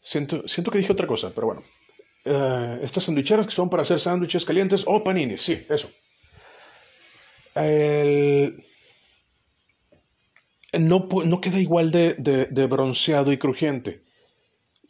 siento, 0.00 0.46
siento 0.46 0.70
que 0.70 0.78
dije 0.78 0.92
otra 0.92 1.06
cosa, 1.06 1.32
pero 1.34 1.46
bueno. 1.48 1.62
Eh, 2.24 2.80
estas 2.82 3.04
sandwicheras 3.04 3.46
que 3.46 3.52
son 3.52 3.70
para 3.70 3.82
hacer 3.82 4.00
sándwiches 4.00 4.44
calientes 4.44 4.84
o 4.86 5.04
paninis, 5.04 5.40
sí, 5.40 5.64
eso. 5.68 5.88
No, 10.78 11.08
no, 11.24 11.40
queda 11.40 11.58
igual 11.58 11.90
de, 11.90 12.14
de 12.14 12.66
bronceado 12.66 13.32
y 13.32 13.38
crujiente. 13.38 14.08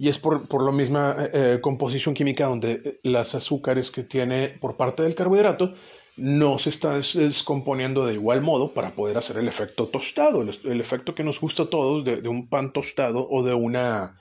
Y 0.01 0.09
es 0.09 0.19
por, 0.21 0.47
por 0.47 0.65
la 0.65 0.71
misma 0.71 1.17
eh, 1.19 1.31
eh, 1.35 1.61
composición 1.61 2.15
química 2.15 2.47
donde 2.47 2.73
eh, 2.73 3.01
las 3.03 3.35
azúcares 3.35 3.91
que 3.91 4.05
tiene 4.05 4.49
por 4.49 4.77
parte 4.77 5.03
del 5.03 5.17
carbohidrato 5.17 5.75
no 6.17 6.59
se 6.59 6.71
están 6.71 7.01
descomponiendo 7.15 8.07
de 8.07 8.15
igual 8.15 8.41
modo 8.41 8.75
para 8.75 8.95
poder 8.95 9.19
hacer 9.19 9.39
el 9.39 9.49
efecto 9.49 9.89
tostado, 9.89 10.43
el, 10.43 10.81
efecto 10.81 11.15
que 11.15 11.25
nos 11.25 11.41
gusta 11.41 11.65
a 11.65 11.71
todos 11.71 12.05
de, 12.05 12.23
de, 12.23 12.29
un 12.29 12.49
pan 12.49 12.73
tostado 12.73 13.29
o 13.29 13.43
de 13.43 13.55
una 13.55 14.21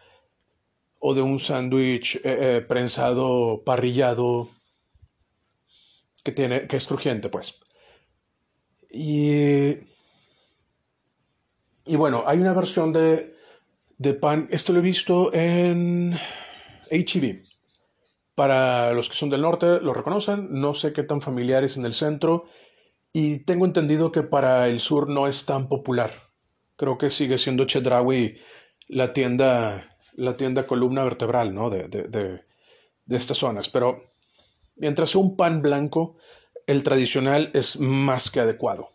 o 1.00 1.14
de 1.14 1.22
un 1.22 1.40
sándwich 1.40 2.22
prensado, 2.68 3.64
parrillado, 3.64 4.50
que 6.24 6.32
tiene, 6.32 6.68
que 6.68 6.78
es 6.78 6.88
crujiente, 6.88 7.30
pues. 7.30 7.60
Y, 8.90 9.72
y 11.86 11.96
bueno, 11.96 12.24
hay 12.26 12.40
una 12.40 12.54
versión 12.54 12.94
de, 12.94 13.36
de 13.98 14.14
pan. 14.14 14.48
Esto 14.52 14.74
lo 14.74 14.80
he 14.80 14.84
visto 14.84 15.34
en 15.34 16.18
HEB. 16.90 17.44
Para 18.36 18.94
los 18.94 19.10
que 19.10 19.16
son 19.16 19.30
del 19.30 19.42
norte 19.42 19.80
lo 19.82 19.94
reconocen, 19.94 20.48
no 20.52 20.76
sé 20.76 20.94
qué 20.94 21.04
tan 21.04 21.22
familiar 21.22 21.64
es 21.64 21.76
en 21.76 21.86
el 21.86 21.94
centro 21.94 22.46
y 23.12 23.40
tengo 23.40 23.66
entendido 23.66 24.12
que 24.12 24.22
para 24.22 24.68
el 24.68 24.80
sur 24.80 25.10
no 25.10 25.28
es 25.28 25.46
tan 25.46 25.68
popular. 25.68 26.12
Creo 26.76 27.00
que 27.00 27.10
sigue 27.10 27.40
siendo 27.40 27.66
Chedraui 27.66 28.38
la 28.88 29.12
tienda, 29.12 29.98
la 30.14 30.38
tienda 30.38 30.68
columna 30.68 31.04
vertebral 31.04 31.56
¿no? 31.56 31.72
de, 31.72 31.88
de, 31.88 32.04
de, 32.04 32.42
de 33.06 33.18
estas 33.18 33.38
zonas. 33.38 33.70
Pero 33.70 34.04
mientras 34.76 35.16
un 35.16 35.36
pan 35.36 35.64
blanco, 35.64 36.18
el 36.68 36.84
tradicional 36.84 37.50
es 37.54 37.80
más 37.80 38.30
que 38.30 38.42
adecuado. 38.42 38.92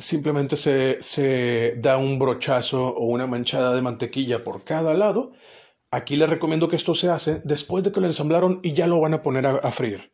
Simplemente 0.00 0.56
se, 0.56 1.74
da 1.78 1.96
un 1.96 2.20
brochazo 2.20 2.86
o 2.86 3.06
una 3.06 3.26
manchada 3.26 3.74
de 3.74 3.82
mantequilla 3.82 4.44
por 4.44 4.62
cada 4.62 4.94
lado. 4.94 5.32
Aquí 5.90 6.14
les 6.14 6.30
recomiendo 6.30 6.68
que 6.68 6.76
esto 6.76 6.94
se 6.94 7.10
hace 7.10 7.42
después 7.44 7.82
de 7.82 7.90
que 7.90 8.00
lo 8.00 8.06
ensamblaron 8.06 8.60
y 8.62 8.74
ya 8.74 8.86
lo 8.86 9.00
van 9.00 9.14
a 9.14 9.22
poner 9.22 9.44
a, 9.48 9.72
freír. 9.72 10.12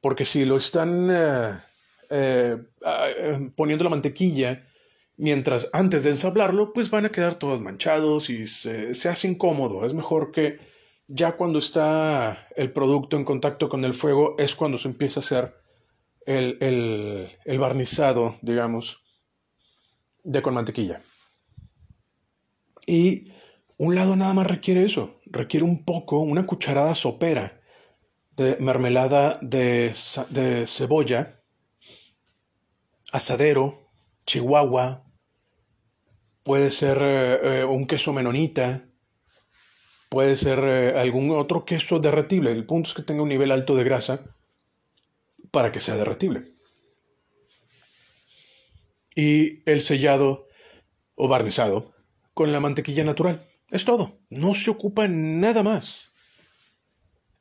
Porque 0.00 0.24
si 0.24 0.44
lo 0.44 0.56
están 0.56 1.08
eh, 1.10 1.58
eh, 2.10 2.58
eh, 2.86 3.50
poniendo 3.56 3.82
la 3.82 3.90
mantequilla 3.90 4.64
mientras 5.16 5.68
antes 5.72 6.04
de 6.04 6.10
ensamblarlo, 6.10 6.72
pues 6.72 6.88
van 6.88 7.06
a 7.06 7.10
quedar 7.10 7.34
todos 7.34 7.60
manchados 7.60 8.30
y 8.30 8.46
se, 8.46 8.92
hace 9.08 9.26
incómodo. 9.26 9.84
Es 9.84 9.94
mejor 9.94 10.30
que 10.30 10.60
ya 11.08 11.36
cuando 11.36 11.58
está 11.58 12.46
el 12.54 12.72
producto 12.72 13.16
en 13.16 13.24
contacto 13.24 13.68
con 13.68 13.84
el 13.84 13.94
fuego 13.94 14.36
es 14.38 14.54
cuando 14.54 14.78
se 14.78 14.88
empieza 14.88 15.20
a 15.20 15.24
hacer 15.24 15.54
el, 16.26 16.58
el 17.44 17.58
barnizado, 17.58 18.36
digamos 18.42 19.02
de 20.28 20.42
con 20.42 20.54
mantequilla. 20.54 21.00
Y 22.86 23.32
un 23.78 23.94
lado 23.94 24.16
nada 24.16 24.34
más 24.34 24.46
requiere 24.46 24.84
eso, 24.84 25.20
requiere 25.26 25.64
un 25.64 25.84
poco, 25.84 26.20
una 26.20 26.46
cucharada 26.46 26.94
sopera 26.94 27.60
de 28.36 28.56
mermelada 28.60 29.38
de, 29.40 29.92
de 30.30 30.66
cebolla, 30.66 31.42
asadero, 33.12 33.90
chihuahua, 34.26 35.04
puede 36.42 36.70
ser 36.70 36.98
eh, 37.00 37.60
eh, 37.60 37.64
un 37.64 37.86
queso 37.86 38.12
menonita, 38.12 38.87
puede 40.08 40.36
ser 40.36 40.60
eh, 40.60 40.98
algún 40.98 41.30
otro 41.30 41.64
queso 41.64 41.98
derretible. 41.98 42.52
El 42.52 42.66
punto 42.66 42.88
es 42.88 42.94
que 42.94 43.02
tenga 43.02 43.22
un 43.22 43.28
nivel 43.28 43.50
alto 43.50 43.74
de 43.74 43.84
grasa 43.84 44.24
para 45.50 45.72
que 45.72 45.80
sea 45.80 45.96
derretible 45.96 46.58
y 49.18 49.68
el 49.68 49.80
sellado 49.80 50.46
o 51.16 51.26
barnizado 51.26 51.92
con 52.34 52.52
la 52.52 52.60
mantequilla 52.60 53.02
natural. 53.02 53.44
Es 53.68 53.84
todo. 53.84 54.20
No 54.30 54.54
se 54.54 54.70
ocupa 54.70 55.08
nada 55.08 55.64
más. 55.64 56.12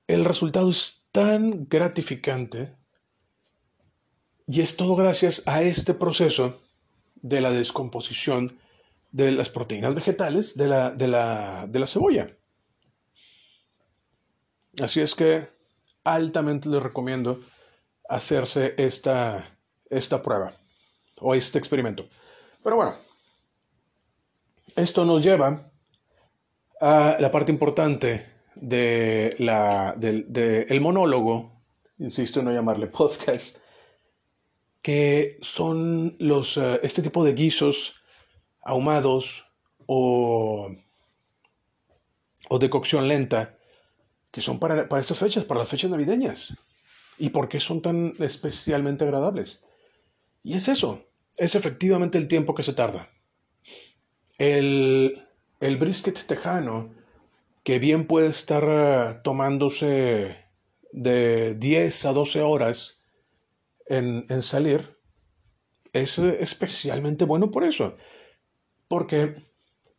El 0.08 0.26
resultado 0.26 0.72
es 0.72 1.08
tan 1.12 1.68
gratificante 1.70 2.76
y 4.48 4.62
es 4.62 4.76
todo 4.76 4.96
gracias 4.96 5.44
a 5.46 5.62
este 5.62 5.94
proceso 5.94 6.60
de 7.14 7.42
la 7.42 7.52
descomposición 7.52 8.58
de 9.12 9.32
las 9.34 9.50
proteínas 9.50 9.94
vegetales 9.94 10.58
de 10.58 10.68
la, 10.68 10.90
de 10.90 11.08
la, 11.08 11.68
de 11.68 11.80
la 11.80 11.86
cebolla. 11.86 12.36
Así 14.82 15.02
es 15.02 15.16
que 15.16 15.48
altamente 16.04 16.70
les 16.70 16.82
recomiendo 16.82 17.40
hacerse 18.08 18.76
esta, 18.78 19.58
esta 19.90 20.22
prueba 20.22 20.54
o 21.20 21.34
este 21.34 21.58
experimento. 21.58 22.08
Pero 22.64 22.76
bueno, 22.76 22.96
esto 24.76 25.04
nos 25.04 25.24
lleva 25.24 25.72
a 26.80 27.18
la 27.20 27.32
parte 27.32 27.52
importante 27.52 28.26
de 28.56 29.36
del 29.98 30.66
el 30.70 30.82
monólogo, 30.82 31.64
insisto 31.98 32.40
en 32.40 32.46
no 32.46 32.54
llamarle 32.54 32.88
podcast, 33.02 33.58
que 34.82 35.40
son 35.42 36.16
los, 36.20 36.58
eh, 36.58 36.80
este 36.84 37.02
tipo 37.02 37.24
de 37.24 37.34
guisos 37.34 38.02
ahumados 38.62 39.46
o, 39.88 40.72
o 42.50 42.60
de 42.60 42.70
cocción 42.70 43.08
lenta 43.08 43.57
que 44.38 44.44
son 44.44 44.60
para, 44.60 44.88
para 44.88 45.00
estas 45.00 45.18
fechas, 45.18 45.46
para 45.46 45.62
las 45.62 45.70
fechas 45.70 45.90
navideñas. 45.90 46.56
¿Y 47.18 47.30
por 47.30 47.50
qué 47.50 47.60
son 47.60 47.82
tan 47.82 48.14
especialmente 48.20 49.04
agradables? 49.04 49.64
Y 50.44 50.54
es 50.54 50.68
eso, 50.68 51.08
es 51.38 51.56
efectivamente 51.56 52.20
el 52.20 52.28
tiempo 52.28 52.54
que 52.54 52.62
se 52.62 52.74
tarda. 52.74 53.10
El, 54.38 55.28
el 55.60 55.78
brisket 55.78 56.28
tejano, 56.28 56.94
que 57.64 57.80
bien 57.80 58.06
puede 58.06 58.28
estar 58.28 58.64
eh, 58.70 59.20
tomándose 59.24 60.38
de 60.92 61.56
10 61.56 62.06
a 62.06 62.14
12 62.14 62.42
horas 62.44 63.10
en, 63.88 64.28
en 64.30 64.44
salir, 64.44 65.00
es 65.94 66.20
especialmente 66.20 67.26
bueno 67.26 67.50
por 67.50 67.64
eso. 67.64 67.96
Porque 68.88 69.34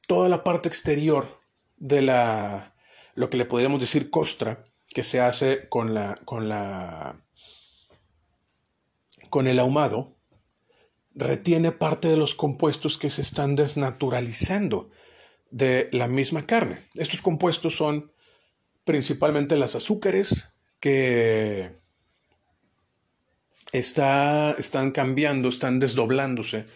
toda 0.07 0.29
la 0.29 0.45
parte 0.45 0.69
exterior 0.69 1.41
de 1.77 2.03
la, 2.03 2.77
lo 3.19 3.31
que 3.31 3.37
le 3.37 3.47
podríamos 3.47 3.81
decir 3.81 4.11
costra, 4.11 4.65
que 4.95 5.03
se 5.03 5.21
hace 5.21 5.69
con 5.69 5.93
la, 5.93 6.21
con 6.25 6.49
la, 6.49 7.21
con 9.29 9.49
el 9.49 9.59
ahumado, 9.59 10.15
retiene 11.17 11.73
parte 11.73 12.07
de 12.07 12.17
los 12.17 12.37
compuestos 12.37 12.97
que 12.97 13.11
se 13.11 13.23
están 13.23 13.57
desnaturalizando 13.57 14.91
de 15.51 15.89
la 15.91 16.07
misma 16.07 16.47
carne. 16.47 16.79
Estos 16.95 17.21
compuestos 17.21 17.77
son 17.77 18.13
principalmente 18.85 19.57
las 19.57 19.75
azúcares 19.75 20.55
que 20.79 21.77
está, 23.73 24.53
están 24.53 24.93
cambiando, 24.93 25.49
están 25.49 25.81
desdoblándose, 25.81 26.67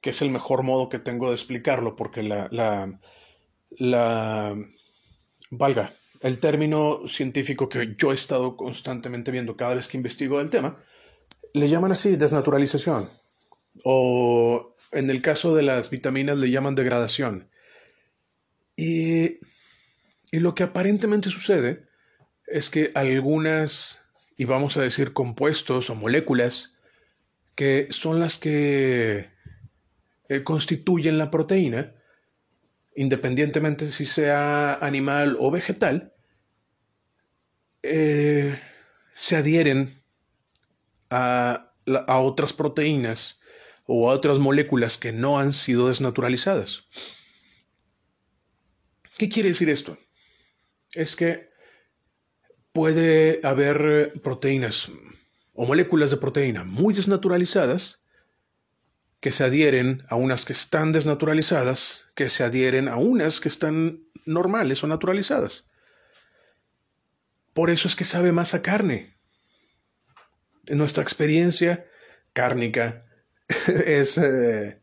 que 0.00 0.10
es 0.10 0.22
el 0.22 0.30
mejor 0.30 0.62
modo 0.62 0.88
que 0.88 0.98
tengo 0.98 1.28
de 1.28 1.34
explicarlo, 1.34 1.94
porque 1.94 2.22
la, 2.22 2.48
la, 2.50 2.98
la 3.68 4.56
valga, 5.50 5.92
el 6.20 6.38
término 6.38 7.06
científico 7.06 7.68
que 7.68 7.94
yo 7.98 8.12
he 8.12 8.14
estado 8.14 8.56
constantemente 8.56 9.30
viendo 9.30 9.56
cada 9.56 9.74
vez 9.74 9.88
que 9.88 9.96
investigo 9.96 10.40
el 10.40 10.50
tema, 10.50 10.82
le 11.52 11.68
llaman 11.68 11.92
así 11.92 12.16
desnaturalización. 12.16 13.08
O 13.84 14.76
en 14.92 15.10
el 15.10 15.22
caso 15.22 15.54
de 15.54 15.62
las 15.62 15.90
vitaminas 15.90 16.38
le 16.38 16.50
llaman 16.50 16.74
degradación. 16.74 17.48
Y, 18.76 19.38
y 20.30 20.40
lo 20.40 20.54
que 20.54 20.64
aparentemente 20.64 21.30
sucede 21.30 21.86
es 22.46 22.70
que 22.70 22.90
algunas, 22.94 24.02
y 24.36 24.44
vamos 24.44 24.76
a 24.76 24.82
decir 24.82 25.12
compuestos 25.12 25.90
o 25.90 25.94
moléculas, 25.94 26.78
que 27.54 27.88
son 27.90 28.20
las 28.20 28.38
que 28.38 29.30
eh, 30.28 30.42
constituyen 30.44 31.18
la 31.18 31.30
proteína, 31.30 31.94
independientemente 33.00 33.90
si 33.90 34.04
sea 34.04 34.74
animal 34.74 35.38
o 35.40 35.50
vegetal, 35.50 36.12
eh, 37.82 38.60
se 39.14 39.36
adhieren 39.36 40.02
a, 41.08 41.72
a 42.06 42.20
otras 42.20 42.52
proteínas 42.52 43.40
o 43.86 44.10
a 44.10 44.12
otras 44.12 44.38
moléculas 44.38 44.98
que 44.98 45.12
no 45.12 45.38
han 45.38 45.54
sido 45.54 45.88
desnaturalizadas. 45.88 46.88
¿Qué 49.16 49.30
quiere 49.30 49.48
decir 49.48 49.70
esto? 49.70 49.96
Es 50.92 51.16
que 51.16 51.48
puede 52.70 53.40
haber 53.42 54.12
proteínas 54.22 54.90
o 55.54 55.64
moléculas 55.64 56.10
de 56.10 56.18
proteína 56.18 56.64
muy 56.64 56.92
desnaturalizadas 56.92 57.99
que 59.20 59.30
se 59.30 59.44
adhieren 59.44 60.02
a 60.08 60.16
unas 60.16 60.44
que 60.44 60.52
están 60.52 60.92
desnaturalizadas, 60.92 62.06
que 62.14 62.28
se 62.28 62.42
adhieren 62.42 62.88
a 62.88 62.96
unas 62.96 63.40
que 63.40 63.48
están 63.48 64.00
normales 64.24 64.82
o 64.82 64.86
naturalizadas. 64.86 65.68
Por 67.52 67.70
eso 67.70 67.86
es 67.88 67.96
que 67.96 68.04
sabe 68.04 68.32
más 68.32 68.54
a 68.54 68.62
carne. 68.62 69.14
En 70.66 70.78
nuestra 70.78 71.02
experiencia 71.02 71.86
cárnica 72.32 73.04
es, 73.66 74.16
eh, 74.16 74.80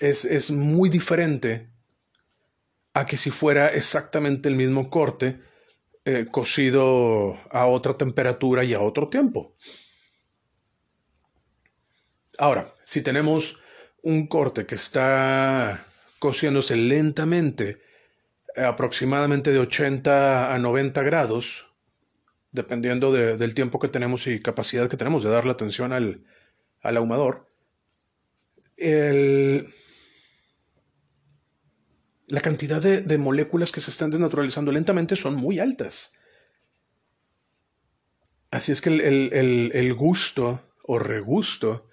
es, 0.00 0.24
es 0.24 0.50
muy 0.50 0.90
diferente 0.90 1.68
a 2.92 3.06
que 3.06 3.16
si 3.16 3.30
fuera 3.30 3.68
exactamente 3.68 4.48
el 4.48 4.56
mismo 4.56 4.90
corte 4.90 5.38
eh, 6.04 6.26
cocido 6.30 7.38
a 7.50 7.66
otra 7.66 7.96
temperatura 7.96 8.64
y 8.64 8.74
a 8.74 8.80
otro 8.80 9.08
tiempo. 9.08 9.54
Ahora, 12.38 12.72
si 12.84 13.02
tenemos 13.02 13.60
un 14.02 14.28
corte 14.28 14.64
que 14.64 14.76
está 14.76 15.84
cociéndose 16.20 16.76
lentamente, 16.76 17.82
aproximadamente 18.56 19.50
de 19.50 19.58
80 19.58 20.54
a 20.54 20.58
90 20.58 21.02
grados, 21.02 21.66
dependiendo 22.52 23.12
del 23.12 23.54
tiempo 23.54 23.80
que 23.80 23.88
tenemos 23.88 24.28
y 24.28 24.40
capacidad 24.40 24.88
que 24.88 24.96
tenemos 24.96 25.24
de 25.24 25.30
darle 25.30 25.50
atención 25.50 25.92
al, 25.92 26.24
al 26.80 26.96
ahumador, 26.96 27.48
la 32.28 32.40
cantidad 32.40 32.80
de, 32.80 33.18
moléculas 33.18 33.72
que 33.72 33.80
se 33.80 33.90
están 33.90 34.10
desnaturalizando 34.10 34.70
lentamente 34.70 35.16
son 35.16 35.34
muy 35.34 35.58
altas. 35.58 36.14
Así 38.52 38.70
es 38.70 38.80
que 38.80 38.90
el 38.90 39.94
gusto 39.94 40.62
o 40.84 41.00
regusto 41.00 41.88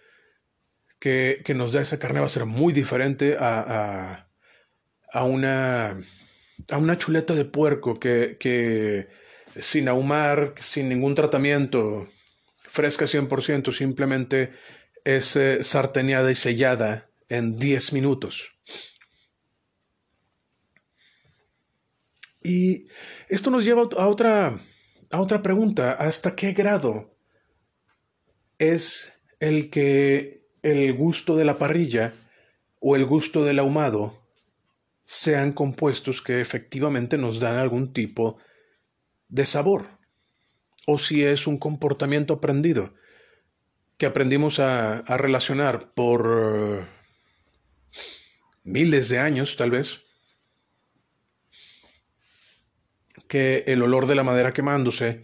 que, 1.06 1.54
nos 1.54 1.72
da 1.72 1.82
esa 1.82 2.00
carne 2.00 2.20
va 2.20 2.26
a 2.26 2.30
ser 2.30 2.46
muy 2.46 2.74
diferente 2.74 3.38
a, 3.39 4.28
a, 5.13 5.24
una, 5.24 6.02
a 6.70 6.78
una 6.78 6.98
chuleta 6.98 7.36
de 7.36 7.46
puerco 7.46 8.00
que, 8.00 8.38
que 8.39 9.08
sin 9.56 9.88
ahumar, 9.88 10.56
sin 10.58 10.89
ningún 10.89 11.13
tratamiento, 11.13 12.08
fresca 12.56 13.06
100%, 13.06 13.72
simplemente 13.72 14.54
es 15.04 15.36
eh, 15.36 15.63
sarteneada 15.63 16.32
y 16.32 16.36
sellada 16.36 17.08
en 17.30 17.60
10 17.60 17.94
minutos. 17.94 18.58
Y 22.41 22.88
esto 23.30 23.52
nos 23.52 23.63
lleva 23.63 23.84
a 23.84 24.08
otra, 24.08 24.60
a 25.12 25.22
otra 25.22 25.44
pregunta. 25.44 25.91
¿Hasta 25.91 26.36
qué 26.36 26.54
grado 26.54 27.15
es 28.58 29.22
el 29.39 29.70
que 29.70 30.45
el 30.65 30.93
gusto 30.93 31.36
de 31.36 31.45
la 31.45 31.60
parrilla 31.60 32.12
o 32.80 32.95
el 32.95 33.06
gusto 33.06 33.45
del 33.45 33.60
ahumado 33.60 34.19
sean 35.04 35.54
compuestos 35.54 36.23
que 36.23 36.41
efectivamente 36.41 37.19
nos 37.19 37.39
dan 37.39 37.58
algún 37.58 37.93
tipo 37.93 38.39
de 39.28 39.45
sabor, 39.45 39.86
o 40.88 40.97
si 40.97 41.23
es 41.23 41.45
un 41.45 41.60
comportamiento 41.60 42.34
aprendido 42.34 42.95
que 43.99 44.08
aprendimos 44.08 44.60
a, 44.60 45.04
relacionar 45.17 45.93
por 45.93 46.82
eh, 46.82 46.86
miles 48.63 49.08
de 49.10 49.19
años 49.19 49.58
tal 49.58 49.69
vez, 49.69 50.01
que 53.28 53.65
el 53.67 53.84
olor 53.84 54.08
de 54.08 54.15
la 54.15 54.23
madera 54.23 54.51
quemándose 54.51 55.23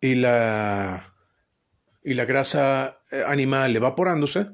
y 0.00 0.16
la 0.16 1.14
y 2.02 2.14
la 2.14 2.24
grasa 2.24 2.99
animal 3.26 3.74
evaporándose, 3.74 4.46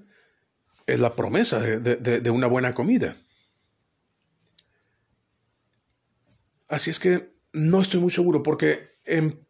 es 0.86 1.00
la 1.00 1.14
promesa 1.14 1.60
de, 1.60 2.30
una 2.30 2.46
buena 2.46 2.74
comida. 2.74 3.16
Así 6.68 6.90
es 6.90 6.98
que 6.98 7.30
no 7.52 7.80
estoy 7.80 8.00
muy 8.00 8.10
seguro 8.10 8.42
porque 8.42 8.90
en, 9.04 9.44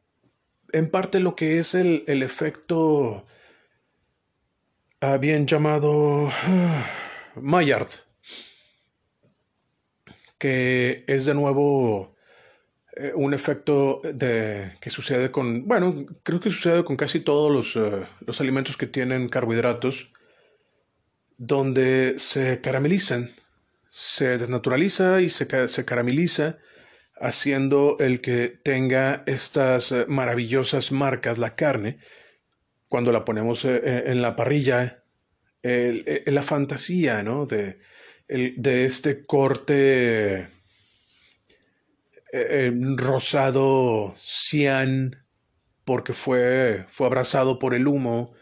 parte 0.90 1.20
lo 1.20 1.36
que 1.36 1.58
es 1.58 1.74
el, 1.74 2.04
efecto 2.06 3.24
ah, 5.00 5.16
bien 5.18 5.46
llamado 5.46 6.28
ah, 6.28 6.86
Maillard, 7.36 7.88
que 10.38 11.04
es 11.06 11.24
de 11.24 11.34
nuevo 11.34 12.15
eh, 12.98 13.12
un 13.14 13.34
efecto 13.34 14.00
de, 14.02 14.72
que 14.80 14.88
sucede 14.88 15.30
con, 15.30 15.68
bueno, 15.68 16.06
creo 16.22 16.40
que 16.40 16.48
sucede 16.48 16.82
con 16.82 16.96
casi 16.96 17.20
todos 17.20 17.52
los, 17.52 17.76
eh, 17.76 18.06
los 18.24 18.40
alimentos 18.40 18.78
que 18.78 18.86
tienen 18.86 19.28
carbohidratos, 19.28 20.14
donde 21.36 22.14
se 22.18 22.62
caramelizan, 22.62 23.34
se 23.90 24.38
desnaturaliza 24.38 25.20
y 25.20 25.28
se, 25.28 25.68
se 25.68 25.84
carameliza 25.84 26.56
haciendo 27.20 27.98
el 28.00 28.22
que 28.22 28.48
tenga 28.48 29.24
estas 29.26 29.92
eh, 29.92 30.06
maravillosas 30.08 30.90
marcas, 30.90 31.36
la 31.36 31.54
carne, 31.54 31.98
cuando 32.88 33.12
la 33.12 33.26
ponemos 33.26 33.66
en 33.66 34.22
la 34.22 34.36
parrilla, 34.36 35.02
la 35.62 36.42
fantasía, 36.44 37.24
¿no? 37.24 37.44
De, 37.44 37.78
de 38.28 38.84
este 38.84 39.24
corte 39.24 40.48
rosado 42.96 44.14
cian, 44.16 45.24
porque 45.84 46.12
fue, 46.12 46.84
fue 46.88 47.06
abrazado 47.06 47.58
por 47.58 47.74
el 47.74 47.86
humo, 47.86 48.34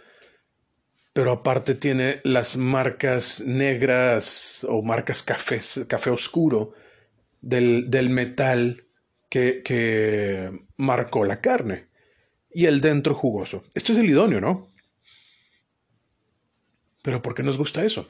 pero 1.12 1.30
aparte 1.30 1.74
tiene 1.74 2.20
las 2.24 2.56
marcas 2.56 3.40
negras 3.40 4.66
o 4.68 4.82
marcas 4.82 5.22
café 5.22 6.10
oscuro 6.10 6.72
del, 7.40 7.90
del 7.90 8.10
metal 8.10 8.88
que, 9.28 9.62
que, 9.62 10.50
marcó 10.76 11.24
la 11.24 11.40
carne 11.40 11.88
y 12.50 12.66
el 12.66 12.80
dentro 12.80 13.14
jugoso. 13.14 13.64
Esto 13.74 13.92
es 13.92 13.98
el 13.98 14.10
idóneo, 14.10 14.40
¿no? 14.40 14.68
Pero 17.02 17.20
¿por 17.20 17.34
qué 17.34 17.42
nos 17.42 17.58
gusta 17.58 17.84
eso? 17.84 18.08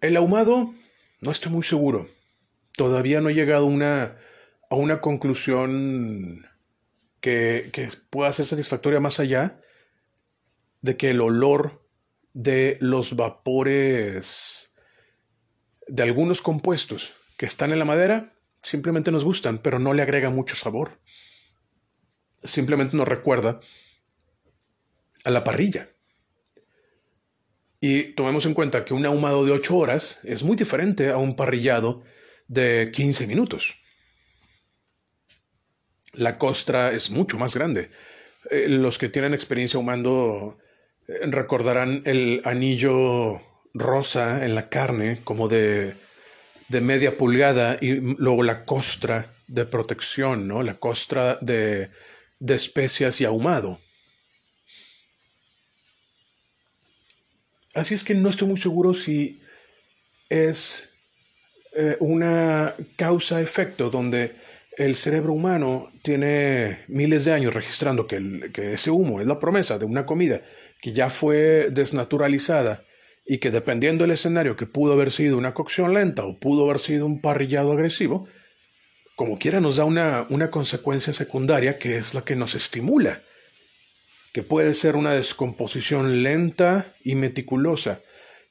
El 0.00 0.16
ahumado, 0.16 0.72
no 1.20 1.30
estoy 1.30 1.52
muy 1.52 1.62
seguro. 1.62 2.08
Todavía 2.76 3.20
no 3.20 3.30
he 3.30 3.34
llegado 3.34 3.66
una, 3.66 4.16
a 4.70 4.74
una 4.76 5.00
conclusión 5.00 6.46
que, 7.20 7.70
que 7.72 7.88
pueda 8.10 8.32
ser 8.32 8.46
satisfactoria 8.46 9.00
más 9.00 9.18
allá 9.18 9.60
de 10.82 10.96
que 10.96 11.10
el 11.10 11.20
olor 11.20 11.86
de 12.32 12.76
los 12.80 13.16
vapores 13.16 14.70
de 15.88 16.02
algunos 16.02 16.42
compuestos 16.42 17.14
que 17.36 17.46
están 17.46 17.72
en 17.72 17.78
la 17.78 17.84
madera 17.84 18.34
simplemente 18.62 19.12
nos 19.12 19.24
gustan, 19.24 19.58
pero 19.58 19.78
no 19.78 19.94
le 19.94 20.02
agrega 20.02 20.30
mucho 20.30 20.56
sabor. 20.56 21.00
Simplemente 22.42 22.96
nos 22.96 23.08
recuerda 23.08 23.60
a 25.24 25.30
la 25.30 25.44
parrilla. 25.44 25.90
Y 27.80 28.14
tomemos 28.14 28.46
en 28.46 28.54
cuenta 28.54 28.84
que 28.84 28.94
un 28.94 29.06
ahumado 29.06 29.44
de 29.44 29.52
8 29.52 29.76
horas 29.76 30.20
es 30.24 30.42
muy 30.42 30.56
diferente 30.56 31.10
a 31.10 31.18
un 31.18 31.36
parrillado 31.36 32.02
de 32.48 32.90
15 32.92 33.26
minutos. 33.26 33.76
La 36.12 36.38
costra 36.38 36.92
es 36.92 37.10
mucho 37.10 37.38
más 37.38 37.54
grande. 37.54 37.90
Eh, 38.50 38.68
los 38.68 38.98
que 38.98 39.08
tienen 39.08 39.34
experiencia 39.34 39.78
ahumando 39.78 40.58
recordarán 41.08 42.02
el 42.04 42.42
anillo 42.44 43.40
rosa 43.74 44.44
en 44.44 44.54
la 44.54 44.68
carne, 44.68 45.20
como 45.24 45.48
de, 45.48 45.94
de 46.68 46.80
media 46.80 47.16
pulgada, 47.16 47.76
y 47.80 47.94
luego 47.94 48.42
la 48.42 48.64
costra 48.64 49.34
de 49.46 49.66
protección, 49.66 50.48
¿no? 50.48 50.62
La 50.62 50.78
costra 50.78 51.38
de, 51.40 51.90
de 52.40 52.54
especias 52.54 53.20
y 53.20 53.24
ahumado. 53.24 53.80
Así 57.74 57.94
es 57.94 58.04
que 58.04 58.14
no 58.14 58.30
estoy 58.30 58.48
muy 58.48 58.56
seguro 58.56 58.94
si 58.94 59.42
es 60.30 60.95
eh, 61.78 61.98
una 62.00 62.74
causa-efecto 62.96 63.90
donde 63.90 64.34
el 64.78 64.96
cerebro 64.96 65.34
humano 65.34 65.92
tiene 66.00 66.84
miles 66.88 67.26
de 67.26 67.34
años 67.34 67.52
registrando 67.52 68.06
que, 68.06 68.50
que, 68.50 68.72
ese 68.72 68.90
humo 68.90 69.20
es 69.20 69.26
la 69.26 69.38
promesa 69.38 69.78
de 69.78 69.84
una 69.84 70.06
comida 70.06 70.40
que 70.80 70.94
ya 70.94 71.10
fue 71.10 71.68
desnaturalizada 71.70 72.84
y 73.26 73.38
que 73.38 73.50
dependiendo 73.50 74.04
del 74.04 74.12
escenario 74.12 74.56
que 74.56 74.64
pudo 74.64 74.94
haber 74.94 75.10
sido 75.10 75.36
una 75.36 75.52
cocción 75.52 75.92
lenta 75.92 76.24
o 76.24 76.38
pudo 76.38 76.64
haber 76.64 76.78
sido 76.78 77.04
un 77.04 77.20
parrillado 77.20 77.72
agresivo, 77.72 78.26
como 79.14 79.38
quiera 79.38 79.60
nos 79.60 79.76
da 79.76 79.84
una, 79.84 80.26
una 80.30 80.50
consecuencia 80.50 81.12
secundaria 81.12 81.76
que 81.76 81.98
es 81.98 82.14
la 82.14 82.24
que 82.24 82.36
nos 82.36 82.54
estimula, 82.54 83.20
que 84.32 84.42
puede 84.42 84.72
ser 84.72 84.96
una 84.96 85.12
descomposición 85.12 86.22
lenta 86.22 86.94
y 87.04 87.16
meticulosa 87.16 88.00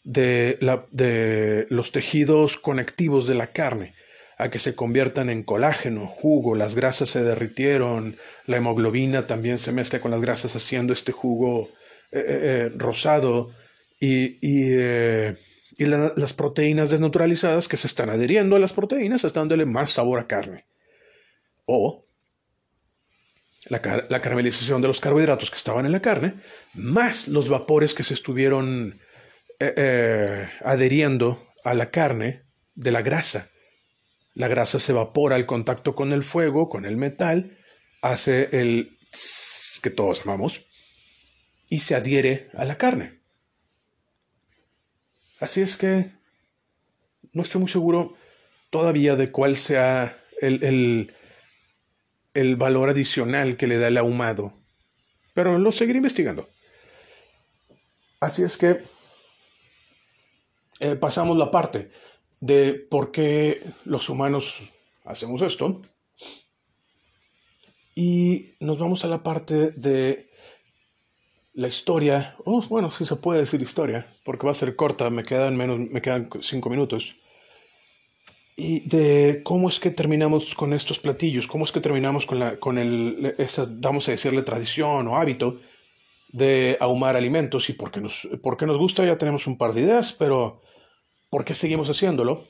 de, 0.06 1.66
los 1.70 1.92
tejidos 1.92 2.58
conectivos 2.58 3.28
de 3.28 3.36
la 3.36 3.52
carne 3.52 3.96
a 4.38 4.50
que 4.50 4.60
se 4.60 4.76
conviertan 4.76 5.30
en 5.30 5.44
colágeno, 5.44 6.08
jugo, 6.08 6.56
las 6.56 6.76
grasas 6.76 7.10
se 7.10 7.24
derritieron, 7.24 8.18
la 8.46 8.58
hemoglobina 8.58 9.28
también 9.28 9.58
se 9.60 9.72
mezcla 9.72 10.02
con 10.02 10.12
las 10.12 10.22
grasas 10.22 10.56
haciendo 10.56 10.94
este 10.94 11.12
jugo 11.12 11.70
eh, 12.12 12.20
eh, 12.20 12.24
eh, 12.28 12.72
rosado 12.76 13.52
y, 14.00 14.38
las 15.78 16.34
proteínas 16.34 16.90
desnaturalizadas 16.90 17.68
que 17.68 17.76
se 17.76 17.88
están 17.88 18.10
adheriendo 18.10 18.56
a 18.56 18.60
las 18.60 18.72
proteínas 18.72 19.24
están 19.24 19.44
dándole 19.44 19.66
más 19.66 19.90
sabor 19.90 20.20
a 20.20 20.28
carne. 20.28 20.66
O 21.66 22.06
la, 23.68 23.82
caramelización 23.82 24.82
de 24.82 24.88
los 24.88 25.02
carbohidratos 25.02 25.50
que 25.50 25.58
estaban 25.58 25.86
en 25.86 25.92
la 25.92 26.02
carne, 26.02 26.36
más 26.74 27.28
los 27.28 27.50
vapores 27.50 27.94
que 27.94 28.04
se 28.04 28.14
estuvieron 28.14 29.00
adheriendo 29.60 31.48
a 31.64 31.74
la 31.74 31.90
carne 31.92 32.44
de 32.76 32.92
la 32.92 33.02
grasa 33.02 33.50
la 34.36 34.50
grasa 34.50 34.80
se 34.80 34.92
evapora 34.92 35.38
al 35.38 35.46
contacto 35.46 35.96
con 35.96 36.12
el 36.12 36.22
fuego, 36.22 36.68
con 36.68 36.86
el 36.86 36.98
metal, 36.98 37.58
hace 38.02 38.50
el 38.52 38.98
que 39.82 39.90
todos 39.90 40.22
amamos 40.24 40.68
y 41.70 41.80
se 41.80 41.96
adhiere 41.96 42.50
a 42.54 42.66
la 42.66 42.78
carne. 42.78 43.22
Así 45.40 45.62
es 45.62 45.78
que 45.78 46.12
no 47.32 47.44
estoy 47.44 47.62
muy 47.62 47.70
seguro 47.70 48.16
todavía 48.70 49.16
de 49.16 49.32
cuál 49.32 49.56
sea 49.56 50.22
el, 50.42 51.14
el, 52.34 52.56
valor 52.58 52.90
adicional 52.90 53.56
que 53.56 53.68
le 53.68 53.78
da 53.78 53.88
el 53.88 53.98
ahumado, 53.98 54.54
pero 55.34 55.58
lo 55.58 55.72
seguiré 55.72 55.98
investigando. 55.98 56.50
Así 58.20 58.44
es 58.44 58.58
que 58.58 58.84
eh, 60.80 60.96
pasamos 60.96 61.38
la 61.38 61.52
parte 61.52 61.90
de 62.42 62.74
por 62.74 63.12
qué 63.12 63.62
los 63.86 64.10
humanos 64.10 64.60
hacemos 65.06 65.42
esto. 65.42 65.82
Y 67.96 68.56
nos 68.60 68.78
vamos 68.78 69.06
a 69.06 69.08
la 69.08 69.24
parte 69.24 69.72
de 69.72 70.30
la 71.54 71.70
historia, 71.70 72.36
oh, 72.44 72.62
bueno, 72.68 72.92
si 72.92 73.06
se 73.06 73.16
puede 73.16 73.40
decir 73.40 73.62
historia, 73.62 74.14
porque 74.26 74.46
va 74.46 74.52
a 74.52 74.56
ser 74.56 74.76
corta, 74.76 75.10
me 75.10 75.24
quedan 75.24 75.56
menos, 75.56 75.80
me 75.80 76.02
quedan 76.02 76.30
cinco 76.42 76.70
minutos. 76.70 77.22
Y 78.58 78.88
de 78.88 79.42
cómo 79.44 79.70
es 79.70 79.80
que 79.80 79.92
terminamos 79.92 80.54
con 80.56 80.74
estos 80.74 81.00
platillos, 81.00 81.48
cómo 81.48 81.64
es 81.64 81.72
que 81.72 81.80
terminamos 81.80 82.26
con 82.26 82.40
la, 82.40 82.60
con 82.60 82.78
el, 82.78 83.36
a 84.10 84.12
decirle 84.12 84.42
tradición 84.44 85.08
o 85.08 85.16
hábito 85.16 85.60
de 86.36 86.78
ahumar 86.80 87.16
alimentos 87.16 87.70
y 87.70 87.74
por 87.74 87.92
qué 87.92 88.02
nos, 88.02 88.28
por 88.44 88.58
qué 88.58 88.66
nos 88.66 88.78
gusta, 88.78 89.06
ya 89.06 89.18
tenemos 89.18 89.48
un 89.48 89.58
par 89.58 89.74
de 89.74 89.82
ideas, 89.82 90.14
pero 90.14 90.62
¿Por 91.36 91.44
qué 91.44 91.54
seguimos 91.54 91.90
haciéndolo? 91.90 92.48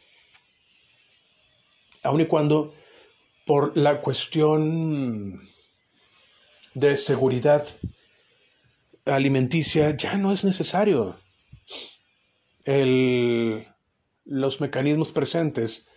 Aun 2.03 2.21
y 2.21 2.27
cuando 2.27 2.75
por 3.43 3.75
la 3.75 3.99
cuestión 3.99 5.41
de 6.75 6.95
seguridad 6.95 7.65
alimenticia 9.05 9.97
ya 9.97 10.17
no 10.17 10.31
es 10.31 10.43
necesario. 10.43 11.19
los 14.27 14.61
mecanismos 14.61 15.11
presentes 15.11 15.89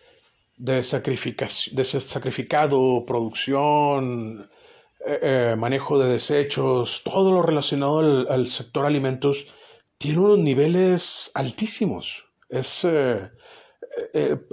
de, 0.56 0.76
de 0.76 1.84
sacrificado, 1.84 3.04
producción, 3.06 4.48
eh, 5.08 5.18
eh, 5.22 5.56
manejo 5.56 5.98
de 5.98 6.06
desechos, 6.06 7.02
todo 7.02 7.32
lo 7.32 7.40
relacionado 7.40 7.98
al, 8.28 8.46
sector 8.48 8.84
alimentos, 8.84 9.54
tiene 9.96 10.18
unos 10.18 10.38
niveles 10.38 11.30
altísimos. 11.32 12.26
Es 12.50 12.84
eh, 12.84 13.30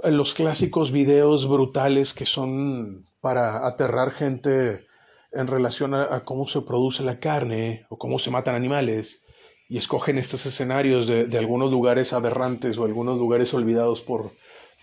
los 0.04 0.32
clásicos 0.32 0.92
videos 0.92 1.46
brutales 1.46 2.14
que 2.14 2.24
son 2.24 3.04
para 3.20 3.66
aterrar 3.66 4.12
gente 4.12 4.86
en 5.32 5.46
relación 5.46 5.94
a, 5.94 6.22
cómo 6.22 6.48
se 6.48 6.62
produce 6.62 7.04
la 7.04 7.20
carne 7.20 7.84
o 7.90 7.98
cómo 7.98 8.18
se 8.18 8.30
matan 8.30 8.54
animales 8.54 9.26
y 9.68 9.76
escogen 9.76 10.16
estos 10.16 10.46
escenarios 10.46 11.06
de, 11.06 11.36
algunos 11.36 11.70
lugares 11.70 12.14
aberrantes 12.14 12.78
o 12.78 12.84
algunos 12.84 13.18
lugares 13.18 13.52
olvidados 13.52 14.00
por, 14.00 14.32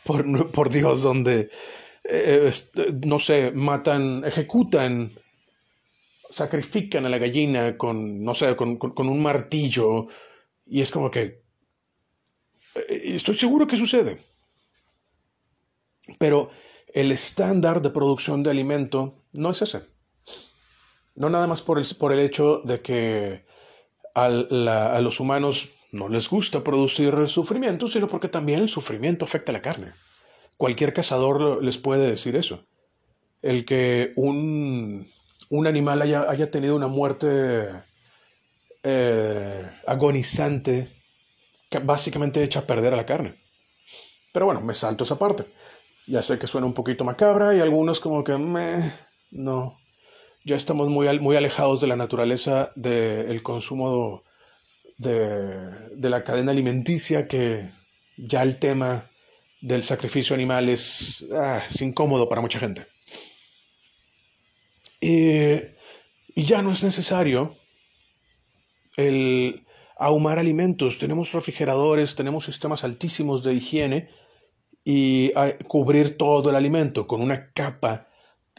por, 0.03 0.69
Dios 0.69 1.01
donde, 1.01 1.49
no 3.03 3.17
sé, 3.19 3.51
matan, 3.53 4.23
ejecutan, 4.23 5.13
sacrifican 6.33 7.05
a 7.05 7.09
la 7.09 7.17
gallina 7.17 7.77
con, 7.77 8.23
no 8.23 8.33
sé, 8.33 8.55
con 8.55 9.07
un 9.07 9.21
martillo 9.21 10.07
y 10.65 10.81
es 10.81 10.91
como 10.91 11.11
que 11.11 11.43
eh, 12.75 13.01
estoy 13.15 13.35
seguro 13.35 13.67
que 13.67 13.77
sucede. 13.77 14.17
Pero 16.17 16.49
el 16.93 17.11
estándar 17.11 17.81
de 17.81 17.89
producción 17.89 18.43
de 18.43 18.51
alimento 18.51 19.23
no 19.33 19.51
es 19.51 19.61
ese. 19.61 19.83
No 21.15 21.29
nada 21.29 21.47
más 21.47 21.61
por 21.61 21.79
el, 21.79 21.85
por 21.97 22.13
el 22.13 22.19
hecho 22.19 22.61
de 22.63 22.81
que 22.81 23.45
a 24.15 24.29
los 25.01 25.19
humanos 25.19 25.73
no 25.91 26.07
les 26.07 26.29
gusta 26.29 26.63
producir 26.63 27.27
sufrimiento, 27.27 27.87
sino 27.87 28.07
porque 28.07 28.27
también 28.27 28.59
el 28.59 28.69
sufrimiento 28.69 29.25
afecta 29.25 29.51
a 29.51 29.53
la 29.53 29.61
carne. 29.61 29.91
cualquier 30.57 30.93
cazador 30.93 31.63
les 31.63 31.79
puede 31.79 32.09
decir 32.09 32.35
eso. 32.35 32.65
El 33.41 33.65
que 33.65 34.13
un, 34.15 35.07
un 35.49 35.67
animal 35.67 36.01
haya, 36.01 36.29
haya, 36.29 36.49
tenido 36.49 36.75
una 36.75 36.87
muerte 36.87 37.69
eh, 38.83 39.69
agonizante, 39.85 40.89
básicamente 41.83 42.43
hecha 42.43 42.61
a 42.61 42.67
perder 42.67 42.93
a 42.93 42.97
la 42.97 43.05
carne. 43.05 43.35
Pero 44.31 44.45
bueno, 44.45 44.61
me 44.61 44.73
salto 44.73 45.03
esa 45.03 45.19
parte. 45.19 45.45
Ya 46.07 46.21
sé 46.21 46.37
que 46.37 46.47
suena 46.47 46.67
un 46.67 46.73
poquito 46.73 47.03
macabra 47.03 47.55
y 47.55 47.61
algunos 47.61 47.99
como 47.99 48.23
que, 48.23 48.37
no, 49.31 49.79
ya 50.43 50.55
estamos 50.55 50.89
muy, 50.89 51.19
muy 51.19 51.37
alejados 51.37 51.79
de 51.81 51.87
la 51.87 51.95
naturaleza 51.95 52.71
del 52.75 53.41
consumo 53.41 54.23
de, 54.97 55.69
de, 55.95 56.09
la 56.09 56.23
cadena 56.23 56.51
alimenticia 56.51 57.27
que 57.27 57.71
ya 58.17 58.43
el 58.43 58.59
tema 58.59 59.09
del 59.61 59.83
sacrificio 59.83 60.33
animal 60.33 60.67
es, 60.67 61.25
ah, 61.33 61.63
es 61.67 61.81
incómodo 61.81 62.27
para 62.27 62.41
mucha 62.41 62.59
gente. 62.59 62.85
Y, 65.03 65.61
y 66.33 66.43
ya 66.43 66.61
no 66.61 66.71
es 66.71 66.83
necesario 66.83 67.57
el 68.95 69.65
ahumar 69.97 70.39
alimentos. 70.39 70.97
Tenemos 70.97 71.33
refrigeradores, 71.33 72.15
tenemos 72.15 72.45
sistemas 72.45 72.83
altísimos 72.83 73.43
de 73.43 73.53
higiene 73.53 74.09
y 74.85 75.31
cubrir 75.67 76.17
todo 76.17 76.49
el 76.49 76.55
alimento 76.55 77.07
con 77.07 77.21
una 77.21 77.51
capa 77.51 78.09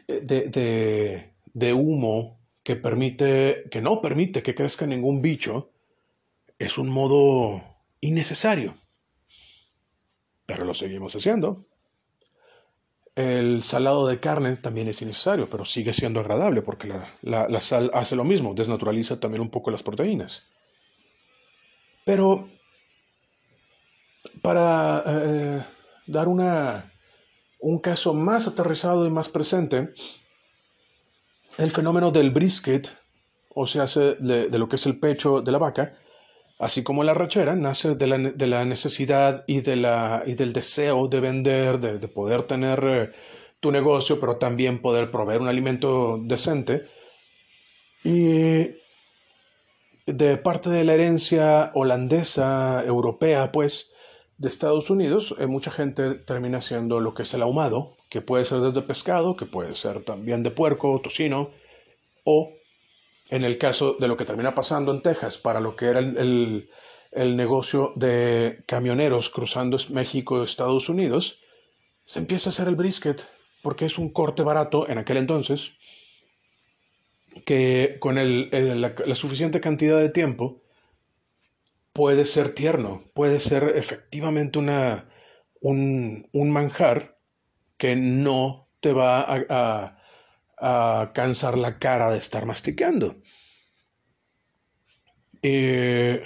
de, 0.07 1.31
de, 1.55 1.73
humo 1.73 2.41
que 2.63 2.77
permite, 2.77 3.65
que 3.71 3.81
no 3.81 4.01
permite 4.01 4.43
que 4.43 4.55
crezca 4.55 4.87
ningún 4.87 5.23
bicho, 5.23 5.71
es 6.59 6.79
un 6.79 6.89
modo 6.89 7.63
innecesario. 8.01 8.75
Pero 10.47 10.65
lo 10.65 10.75
seguimos 10.75 11.17
haciendo. 11.17 11.67
El 13.15 13.63
salado 13.63 14.09
de 14.09 14.19
carne 14.19 14.57
también 14.57 14.89
es 14.89 15.01
innecesario, 15.01 15.49
pero 15.49 15.65
sigue 15.65 15.93
siendo 15.93 16.19
agradable 16.19 16.63
porque 16.63 16.93
la, 17.23 17.61
sal 17.61 17.91
hace 17.95 18.17
lo 18.17 18.25
mismo, 18.25 18.55
desnaturaliza 18.55 19.21
también 19.21 19.41
un 19.41 19.51
poco 19.51 19.71
las 19.71 19.85
proteínas. 19.85 20.49
Pero 22.05 22.49
para 24.43 25.05
eh, 25.07 25.65
dar 26.07 26.27
una, 26.27 26.93
un 27.61 27.79
caso 27.79 28.15
más 28.15 28.49
aterrizado 28.49 29.07
y 29.07 29.11
más 29.11 29.29
presente, 29.29 29.91
el 31.57 31.71
fenómeno 31.71 32.11
del 32.11 32.31
brisket, 32.31 32.91
o 33.55 33.67
sea, 33.67 33.87
de, 33.87 34.49
de 34.49 34.59
lo 34.59 34.69
que 34.69 34.75
es 34.75 34.87
el 34.87 34.99
pecho 34.99 35.41
de 35.41 35.53
la 35.53 35.59
vaca, 35.59 35.97
así 36.65 36.83
como 36.83 37.05
la 37.05 37.13
rachera, 37.13 37.55
nace 37.55 37.95
de 37.95 38.07
la, 38.07 38.19
de 38.19 38.47
la 38.47 38.65
necesidad 38.65 39.45
y, 39.47 39.61
de 39.61 39.77
la, 39.77 40.23
y 40.25 40.33
del 40.35 40.55
deseo 40.55 41.09
de 41.09 41.21
vender, 41.21 41.79
de, 41.79 41.99
de 41.99 42.09
poder 42.09 42.45
tener 42.45 42.85
eh, 42.85 43.11
tu 43.61 43.71
negocio, 43.71 44.19
pero 44.19 44.39
también 44.39 44.81
poder 44.81 45.11
proveer 45.11 45.43
un 45.43 45.49
alimento 45.49 46.19
decente. 46.23 46.85
Y 48.03 48.71
de 50.07 50.39
parte 50.39 50.71
de 50.71 50.85
la 50.85 50.95
herencia 50.95 51.71
holandesa, 51.75 52.83
europea, 52.87 53.53
pues, 53.53 53.93
de 54.39 54.49
Estados 54.49 54.89
Unidos, 54.89 55.35
eh, 55.39 55.47
mucha 55.47 55.71
gente 55.71 56.15
termina 56.15 56.59
haciendo 56.59 56.99
lo 56.99 57.13
que 57.13 57.25
es 57.25 57.35
el 57.35 57.43
ahumado, 57.43 57.97
que 58.09 58.23
puede 58.23 58.47
ser 58.47 58.61
desde 58.61 58.81
pescado, 58.81 59.37
que 59.37 59.45
puede 59.45 59.75
ser 59.75 60.03
también 60.03 60.43
de 60.43 60.51
puerco, 60.51 60.99
tocino, 61.03 61.51
o 62.25 62.55
en 63.31 63.45
el 63.45 63.59
caso 63.59 63.97
de 63.99 64.09
lo 64.09 64.17
que 64.17 64.25
termina 64.25 64.55
pasando 64.55 64.93
en 64.93 65.03
Texas, 65.03 65.39
para 65.39 65.61
lo 65.61 65.77
que 65.77 65.87
era 65.87 66.01
el, 66.01 66.69
el, 67.13 67.37
negocio 67.37 67.93
de 67.97 68.63
camioneros 68.67 69.31
cruzando 69.31 69.79
México 69.91 70.39
y 70.39 70.45
Estados 70.45 70.89
Unidos, 70.89 71.41
se 72.05 72.21
empieza 72.21 72.51
a 72.51 72.53
hacer 72.53 72.69
el 72.69 72.77
brisket, 72.77 73.27
porque 73.63 73.87
es 73.87 73.99
un 73.99 74.11
corte 74.11 74.43
barato 74.43 74.89
en 74.89 74.99
aquel 74.99 75.17
entonces, 75.17 75.73
que 77.47 77.97
con 77.99 78.19
el, 78.19 78.51
la 78.81 79.15
suficiente 79.15 79.61
cantidad 79.61 79.99
de 79.99 80.11
tiempo, 80.11 80.63
puede 81.95 82.27
ser 82.27 82.55
tierno, 82.55 83.05
puede 83.15 83.39
ser 83.39 83.73
efectivamente 83.77 84.59
una, 84.59 85.09
un, 85.61 86.51
manjar 86.51 87.17
que 87.79 87.97
no 87.97 88.69
te 88.81 88.93
va 88.93 89.25
a, 89.29 89.97
cansar 91.13 91.59
la 91.59 91.79
cara 91.79 92.11
de 92.11 92.19
estar 92.19 92.47
masticando. 92.47 93.17
Eh, 95.43 96.23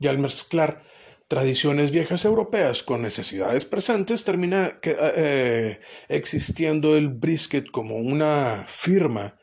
y 0.00 0.06
al 0.08 0.18
mezclar 0.18 0.82
tradiciones 1.28 1.90
viejas 1.90 2.24
europeas 2.24 2.82
con 2.82 3.02
necesidades 3.02 3.64
presentes, 3.64 4.24
termina 4.24 4.80
eh, 4.82 5.78
existiendo 6.08 6.96
el 6.96 7.08
brisket 7.08 7.70
como 7.70 7.96
una 7.96 8.64
firma 8.66 9.38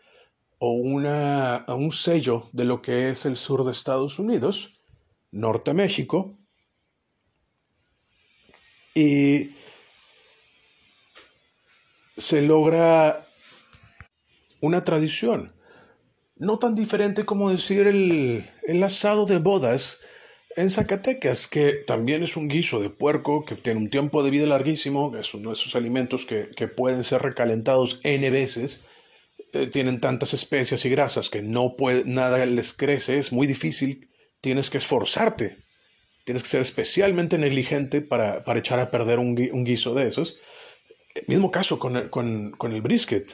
o 0.57 0.71
una, 0.71 1.65
un 1.67 1.91
sello 1.91 2.49
de 2.51 2.65
lo 2.65 2.81
que 2.81 3.09
es 3.09 3.25
el 3.25 3.37
sur 3.37 3.63
de 3.63 3.71
Estados 3.71 4.19
Unidos 4.19 4.81
Norte 5.31 5.73
México. 5.73 6.37
Y 8.93 9.51
se 12.17 12.41
logra 12.41 13.27
una 14.65 14.83
tradición, 14.83 15.55
no 16.35 16.59
tan 16.59 16.75
diferente 16.75 17.25
como 17.25 17.49
decir 17.49 17.87
el, 17.87 18.83
asado 18.83 19.25
de 19.25 19.37
bodas 19.37 19.99
en 20.55 20.69
Zacatecas, 20.69 21.47
que 21.47 21.73
también 21.73 22.23
es 22.23 22.37
un 22.37 22.47
guiso 22.47 22.79
de 22.79 22.89
puerco 22.89 23.45
que 23.45 23.55
tiene 23.55 23.79
un 23.79 23.89
tiempo 23.89 24.23
de 24.23 24.31
vida 24.31 24.45
larguísimo, 24.45 25.15
es 25.17 25.33
uno 25.33 25.49
de 25.49 25.53
esos 25.53 25.75
alimentos 25.75 26.25
que, 26.25 26.67
pueden 26.67 27.03
ser 27.03 27.21
recalentados 27.21 27.99
N 28.03 28.29
veces, 28.29 28.85
eh, 29.53 29.67
tienen 29.67 29.99
tantas 29.99 30.33
especias 30.33 30.85
y 30.85 30.89
grasas 30.89 31.29
que 31.29 31.41
no 31.41 31.75
puede, 31.77 32.03
nada 32.05 32.45
les 32.45 32.73
crece, 32.73 33.17
es 33.17 33.31
muy 33.31 33.47
difícil 33.47 34.09
tienes 34.45 34.69
que 34.69 34.77
esforzarte. 34.77 35.65
Tienes 36.23 36.43
que 36.43 36.49
ser 36.49 36.61
especialmente 36.61 37.39
negligente 37.39 38.01
para, 38.01 38.43
echar 38.55 38.79
a 38.79 38.91
perder 38.91 39.17
un, 39.17 39.33
guiso 39.65 39.95
de 39.95 40.07
esos. 40.07 40.39
mismo 41.27 41.49
caso 41.49 41.79
con, 41.79 41.95
el 41.95 42.81
brisket, 42.83 43.33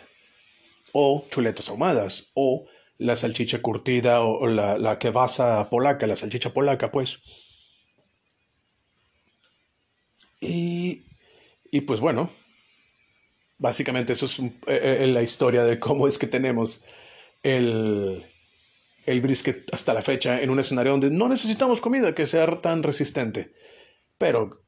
o 0.93 1.25
chuletas 1.29 1.69
ahumadas, 1.69 2.31
o 2.35 2.67
la 2.97 3.15
salchicha 3.15 3.61
curtida, 3.61 4.21
o, 4.21 4.47
la, 4.47 4.77
la 4.77 4.91
a 4.91 5.69
polaca, 5.69 6.07
la 6.07 6.15
salchicha 6.15 6.53
polaca, 6.53 6.91
pues. 6.91 7.19
Y, 10.39 11.05
y 11.71 11.81
pues 11.81 11.99
bueno, 11.99 12.31
básicamente 13.57 14.13
eso 14.13 14.25
es 14.25 14.39
eh, 14.39 14.51
eh, 14.67 15.07
la 15.07 15.21
historia 15.21 15.63
de 15.63 15.79
cómo 15.79 16.07
es 16.07 16.17
que 16.17 16.27
tenemos 16.27 16.83
el, 17.43 18.25
el 19.05 19.21
brisket 19.21 19.71
hasta 19.73 19.93
la 19.93 20.01
fecha 20.01 20.41
en 20.41 20.49
un 20.49 20.59
escenario 20.59 20.93
donde 20.93 21.11
no 21.11 21.29
necesitamos 21.29 21.81
comida 21.81 22.15
que 22.15 22.25
sea 22.25 22.61
tan 22.61 22.83
resistente. 22.83 23.53
Pero, 24.17 24.63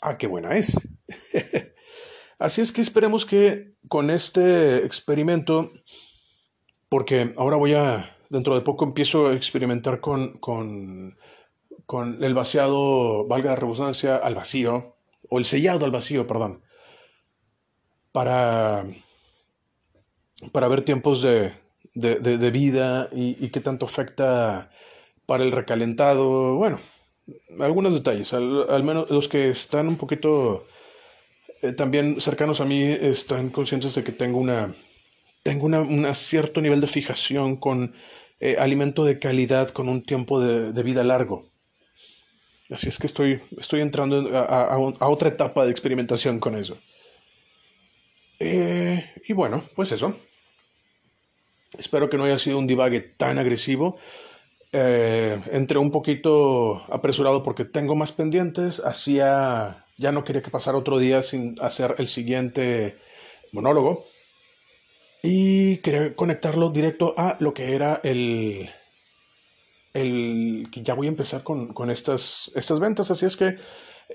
ah, 0.00 0.18
qué 0.18 0.26
buena 0.26 0.56
es. 0.56 0.76
Así 2.42 2.60
es 2.60 2.72
que 2.72 2.80
esperemos 2.80 3.24
que 3.24 3.76
con 3.86 4.10
este 4.10 4.84
experimento, 4.84 5.70
porque 6.88 7.32
ahora 7.36 7.56
voy 7.56 7.74
a, 7.74 8.16
dentro 8.30 8.56
de 8.56 8.62
poco 8.62 8.84
empiezo 8.84 9.28
a 9.28 9.34
experimentar 9.34 10.00
con, 10.00 10.38
con, 10.38 11.16
con 11.86 12.24
el 12.24 12.34
vaciado, 12.34 13.28
valga 13.28 13.50
la 13.50 13.56
redundancia, 13.56 14.16
al 14.16 14.34
vacío, 14.34 14.96
o 15.30 15.38
el 15.38 15.44
sellado 15.44 15.84
al 15.84 15.92
vacío, 15.92 16.26
perdón, 16.26 16.64
para, 18.10 18.86
para 20.50 20.66
ver 20.66 20.82
tiempos 20.82 21.22
de, 21.22 21.52
de, 21.94 22.50
vida 22.50 23.08
y, 23.12 23.50
qué 23.50 23.60
tanto 23.60 23.86
afecta 23.86 24.72
para 25.26 25.44
el 25.44 25.52
recalentado. 25.52 26.56
Bueno, 26.56 26.80
algunos 27.60 27.94
detalles, 27.94 28.34
al, 28.34 28.82
menos 28.82 29.08
los 29.10 29.28
que 29.28 29.48
están 29.48 29.86
un 29.86 29.96
poquito 29.96 30.66
eh, 31.62 31.72
también 31.72 32.20
cercanos 32.20 32.60
a 32.60 32.64
mí 32.64 32.82
están 32.82 33.50
conscientes 33.50 33.94
de 33.94 34.04
que 34.04 34.12
tengo 34.12 34.38
una 34.38 34.74
tengo 35.42 35.66
un 35.66 36.14
cierto 36.14 36.60
nivel 36.60 36.80
de 36.80 36.86
fijación 36.86 37.56
con 37.56 37.94
eh, 38.40 38.56
alimento 38.58 39.04
de 39.04 39.18
calidad 39.18 39.70
con 39.70 39.88
un 39.88 40.02
tiempo 40.02 40.40
de, 40.40 40.82
vida 40.82 41.04
largo. 41.04 41.48
Así 42.70 42.88
es 42.88 42.98
que 42.98 43.06
estoy, 43.06 43.40
estoy 43.58 43.80
entrando 43.80 44.36
a, 44.36 44.78
otra 45.08 45.28
etapa 45.28 45.64
de 45.64 45.70
experimentación 45.70 46.40
con 46.40 46.56
eso. 46.56 46.78
Eh, 48.38 49.12
y 49.28 49.32
bueno, 49.32 49.64
pues 49.74 49.92
eso. 49.92 50.16
Espero 51.78 52.08
que 52.08 52.16
no 52.16 52.24
haya 52.24 52.38
sido 52.38 52.58
un 52.58 52.66
divague 52.66 53.00
tan 53.00 53.38
agresivo. 53.38 53.98
Eh, 54.72 55.40
entré 55.50 55.78
un 55.78 55.90
poquito 55.90 56.82
apresurado 56.90 57.42
porque 57.42 57.64
tengo 57.64 57.94
más 57.94 58.12
pendientes. 58.12 58.80
Hacía. 58.84 59.86
Ya 59.98 60.12
no 60.12 60.24
quería 60.24 60.42
que 60.42 60.50
pasara 60.50 60.78
otro 60.78 60.98
día 60.98 61.22
sin 61.22 61.54
hacer 61.60 61.94
el 61.98 62.08
siguiente 62.08 62.98
monólogo. 63.52 64.06
Y 65.22 65.78
quería 65.78 66.14
conectarlo 66.16 66.70
directo 66.70 67.14
a 67.16 67.36
lo 67.40 67.54
que 67.54 67.74
era 67.74 68.00
el. 68.02 68.70
El 69.94 70.68
que 70.72 70.82
ya 70.82 70.94
voy 70.94 71.06
a 71.06 71.10
empezar 71.10 71.42
con, 71.42 71.90
estas, 71.90 72.50
estas 72.54 72.80
ventas. 72.80 73.10
Así 73.10 73.26
es 73.26 73.36
que 73.36 73.56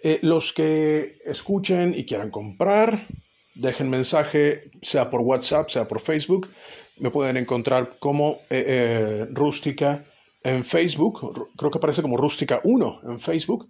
Eh, 0.04 0.20
los 0.22 0.54
que 0.54 1.18
escuchen 1.26 1.94
y 1.96 2.06
quieran 2.06 2.30
comprar, 2.30 3.08
dejen 3.56 3.90
mensaje, 3.90 4.70
sea 4.82 5.10
por 5.10 5.22
WhatsApp, 5.22 5.70
sea 5.70 5.88
por 5.88 6.00
Facebook. 6.00 6.50
Me 6.98 7.10
pueden 7.10 7.38
encontrar 7.38 7.98
como 8.00 8.40
eh, 8.50 8.64
eh, 8.68 9.28
Rústica 9.32 10.04
en 10.48 10.64
Facebook. 10.64 11.52
Creo 11.58 11.72
que 11.72 11.78
aparece 11.78 12.02
como 12.02 12.18
Rústica 12.18 12.62
1 12.64 13.02
en 13.04 13.20
Facebook. 13.20 13.70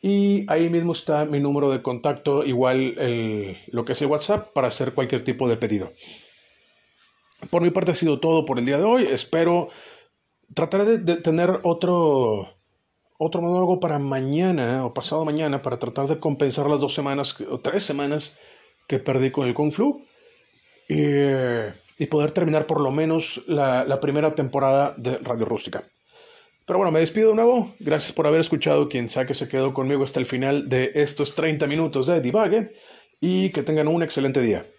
Y 0.00 0.44
ahí 0.48 0.68
mismo 0.68 0.92
está 0.92 1.24
mi 1.24 1.40
número 1.40 1.70
de 1.70 1.82
contacto, 1.82 2.44
igual 2.44 2.94
lo 3.68 3.84
que 3.84 3.92
es 3.92 4.02
el 4.02 4.08
WhatsApp, 4.08 4.52
para 4.52 4.68
hacer 4.68 4.94
cualquier 4.94 5.24
tipo 5.24 5.48
de 5.48 5.56
pedido. 5.56 5.90
Por 7.50 7.62
mi 7.62 7.70
parte 7.70 7.92
ha 7.92 7.94
sido 7.94 8.20
todo 8.20 8.44
por 8.44 8.58
el 8.58 8.66
día 8.66 8.76
de 8.76 8.84
hoy. 8.84 9.04
Espero 9.10 9.70
tratar 10.54 10.84
de, 10.84 11.16
tener 11.16 11.60
otro, 11.62 12.48
otro 13.16 13.40
monólogo 13.40 13.80
para 13.80 13.98
mañana 13.98 14.84
o 14.84 14.92
pasado 14.92 15.24
mañana 15.24 15.62
para 15.62 15.78
tratar 15.78 16.06
de 16.06 16.20
compensar 16.20 16.68
las 16.68 16.80
dos 16.80 16.94
semanas 16.94 17.34
o 17.50 17.58
tres 17.58 17.84
semanas 17.84 18.36
que 18.86 18.98
perdí 18.98 19.30
con 19.30 19.48
el 19.48 19.54
Kung 19.54 19.72
Flu 19.72 20.04
y, 20.88 22.06
poder 22.06 22.30
terminar 22.30 22.66
por 22.66 22.80
lo 22.80 22.92
menos 22.92 23.42
la 23.46 23.98
primera 24.00 24.34
temporada 24.34 24.94
de 24.96 25.18
Radio 25.18 25.46
Rústica. 25.46 25.84
Pero 26.68 26.80
bueno, 26.80 26.92
me 26.92 27.00
despido 27.00 27.30
de 27.30 27.34
nuevo. 27.34 27.74
Gracias 27.80 28.12
por 28.12 28.26
haber 28.26 28.40
escuchado. 28.40 28.90
Quien 28.90 29.08
sea 29.08 29.24
que 29.24 29.32
se 29.32 29.48
quedó 29.48 29.72
conmigo 29.72 30.04
hasta 30.04 30.20
el 30.20 30.26
final 30.26 30.68
de 30.68 30.92
estos 30.96 31.34
30 31.34 31.66
minutos 31.66 32.06
de 32.06 32.20
Divague. 32.20 32.72
Y 33.20 33.48
que 33.52 33.62
tengan 33.62 33.88
un 33.88 34.02
excelente 34.02 34.42
día. 34.42 34.70